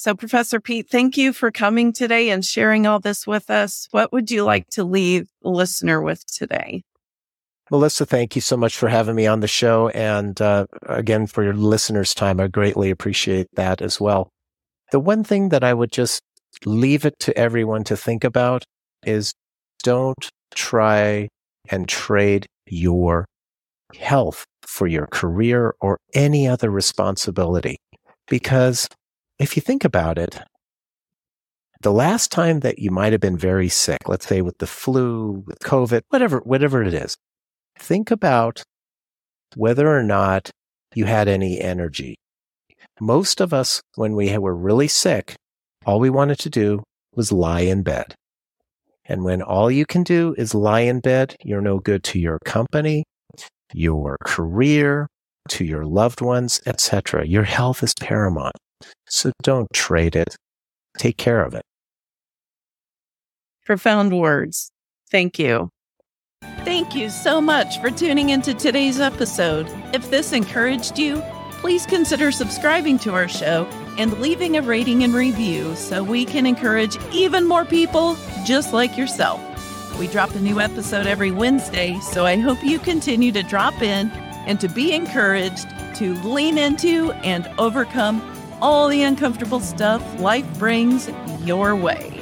So, 0.00 0.14
Professor 0.14 0.60
Pete, 0.60 0.88
thank 0.88 1.18
you 1.18 1.34
for 1.34 1.50
coming 1.50 1.92
today 1.92 2.30
and 2.30 2.42
sharing 2.42 2.86
all 2.86 3.00
this 3.00 3.26
with 3.26 3.50
us. 3.50 3.86
What 3.90 4.14
would 4.14 4.30
you 4.30 4.44
like 4.44 4.66
to 4.68 4.82
leave 4.82 5.28
the 5.42 5.50
listener 5.50 6.00
with 6.00 6.24
today? 6.24 6.84
Melissa, 7.70 8.06
thank 8.06 8.34
you 8.34 8.40
so 8.40 8.56
much 8.56 8.78
for 8.78 8.88
having 8.88 9.14
me 9.14 9.26
on 9.26 9.40
the 9.40 9.46
show. 9.46 9.90
And 9.90 10.40
uh, 10.40 10.68
again, 10.86 11.26
for 11.26 11.44
your 11.44 11.52
listeners' 11.52 12.14
time, 12.14 12.40
I 12.40 12.48
greatly 12.48 12.88
appreciate 12.88 13.48
that 13.56 13.82
as 13.82 14.00
well. 14.00 14.30
The 14.90 14.98
one 14.98 15.22
thing 15.22 15.50
that 15.50 15.62
I 15.62 15.74
would 15.74 15.92
just 15.92 16.22
leave 16.64 17.04
it 17.04 17.18
to 17.18 17.36
everyone 17.36 17.84
to 17.84 17.94
think 17.94 18.24
about 18.24 18.64
is 19.04 19.34
don't 19.82 20.30
try 20.54 21.28
and 21.68 21.86
trade 21.86 22.46
your 22.64 23.26
health 23.94 24.46
for 24.62 24.86
your 24.86 25.08
career 25.08 25.74
or 25.78 25.98
any 26.14 26.48
other 26.48 26.70
responsibility. 26.70 27.76
Because 28.28 28.88
if 29.40 29.56
you 29.56 29.62
think 29.62 29.84
about 29.84 30.18
it, 30.18 30.38
the 31.80 31.92
last 31.92 32.30
time 32.30 32.60
that 32.60 32.78
you 32.78 32.90
might 32.90 33.12
have 33.12 33.22
been 33.22 33.38
very 33.38 33.70
sick, 33.70 34.06
let's 34.06 34.26
say 34.26 34.42
with 34.42 34.58
the 34.58 34.66
flu, 34.66 35.42
with 35.46 35.58
COVID, 35.60 36.02
whatever, 36.10 36.40
whatever 36.40 36.82
it 36.82 36.92
is, 36.92 37.16
think 37.78 38.10
about 38.10 38.62
whether 39.56 39.88
or 39.88 40.02
not 40.02 40.50
you 40.94 41.06
had 41.06 41.26
any 41.26 41.58
energy. 41.58 42.16
Most 43.00 43.40
of 43.40 43.54
us, 43.54 43.80
when 43.94 44.14
we 44.14 44.36
were 44.36 44.54
really 44.54 44.88
sick, 44.88 45.34
all 45.86 46.00
we 46.00 46.10
wanted 46.10 46.38
to 46.40 46.50
do 46.50 46.82
was 47.14 47.32
lie 47.32 47.60
in 47.60 47.82
bed. 47.82 48.14
And 49.06 49.24
when 49.24 49.40
all 49.40 49.70
you 49.70 49.86
can 49.86 50.02
do 50.02 50.34
is 50.36 50.54
lie 50.54 50.80
in 50.80 51.00
bed, 51.00 51.34
you're 51.42 51.62
no 51.62 51.78
good 51.78 52.04
to 52.04 52.18
your 52.18 52.38
company, 52.44 53.04
your 53.72 54.18
career, 54.26 55.06
to 55.48 55.64
your 55.64 55.86
loved 55.86 56.20
ones, 56.20 56.60
etc. 56.66 57.26
Your 57.26 57.44
health 57.44 57.82
is 57.82 57.94
paramount. 57.98 58.54
So 59.08 59.32
don't 59.42 59.72
trade 59.72 60.16
it. 60.16 60.36
Take 60.98 61.16
care 61.16 61.42
of 61.42 61.54
it. 61.54 61.62
Profound 63.64 64.18
words. 64.18 64.70
Thank 65.10 65.38
you. 65.38 65.70
Thank 66.64 66.94
you 66.94 67.10
so 67.10 67.40
much 67.40 67.80
for 67.80 67.90
tuning 67.90 68.30
into 68.30 68.52
today's 68.54 69.00
episode. 69.00 69.66
If 69.94 70.10
this 70.10 70.32
encouraged 70.32 70.98
you, 70.98 71.22
please 71.52 71.86
consider 71.86 72.32
subscribing 72.32 72.98
to 73.00 73.12
our 73.12 73.28
show 73.28 73.66
and 73.98 74.18
leaving 74.20 74.56
a 74.56 74.62
rating 74.62 75.04
and 75.04 75.14
review 75.14 75.74
so 75.76 76.02
we 76.02 76.24
can 76.24 76.46
encourage 76.46 76.96
even 77.12 77.46
more 77.46 77.64
people 77.64 78.16
just 78.44 78.72
like 78.72 78.96
yourself. 78.96 79.40
We 79.98 80.06
drop 80.06 80.34
a 80.34 80.40
new 80.40 80.60
episode 80.60 81.06
every 81.06 81.30
Wednesday, 81.30 81.98
so 82.00 82.24
I 82.24 82.36
hope 82.36 82.62
you 82.64 82.78
continue 82.78 83.32
to 83.32 83.42
drop 83.42 83.82
in 83.82 84.10
and 84.46 84.58
to 84.60 84.68
be 84.68 84.92
encouraged 84.92 85.68
to 85.96 86.14
lean 86.22 86.56
into 86.56 87.12
and 87.24 87.46
overcome 87.58 88.20
all 88.62 88.88
the 88.88 89.02
uncomfortable 89.02 89.60
stuff 89.60 90.02
life 90.20 90.46
brings 90.58 91.10
your 91.44 91.74
way. 91.74 92.19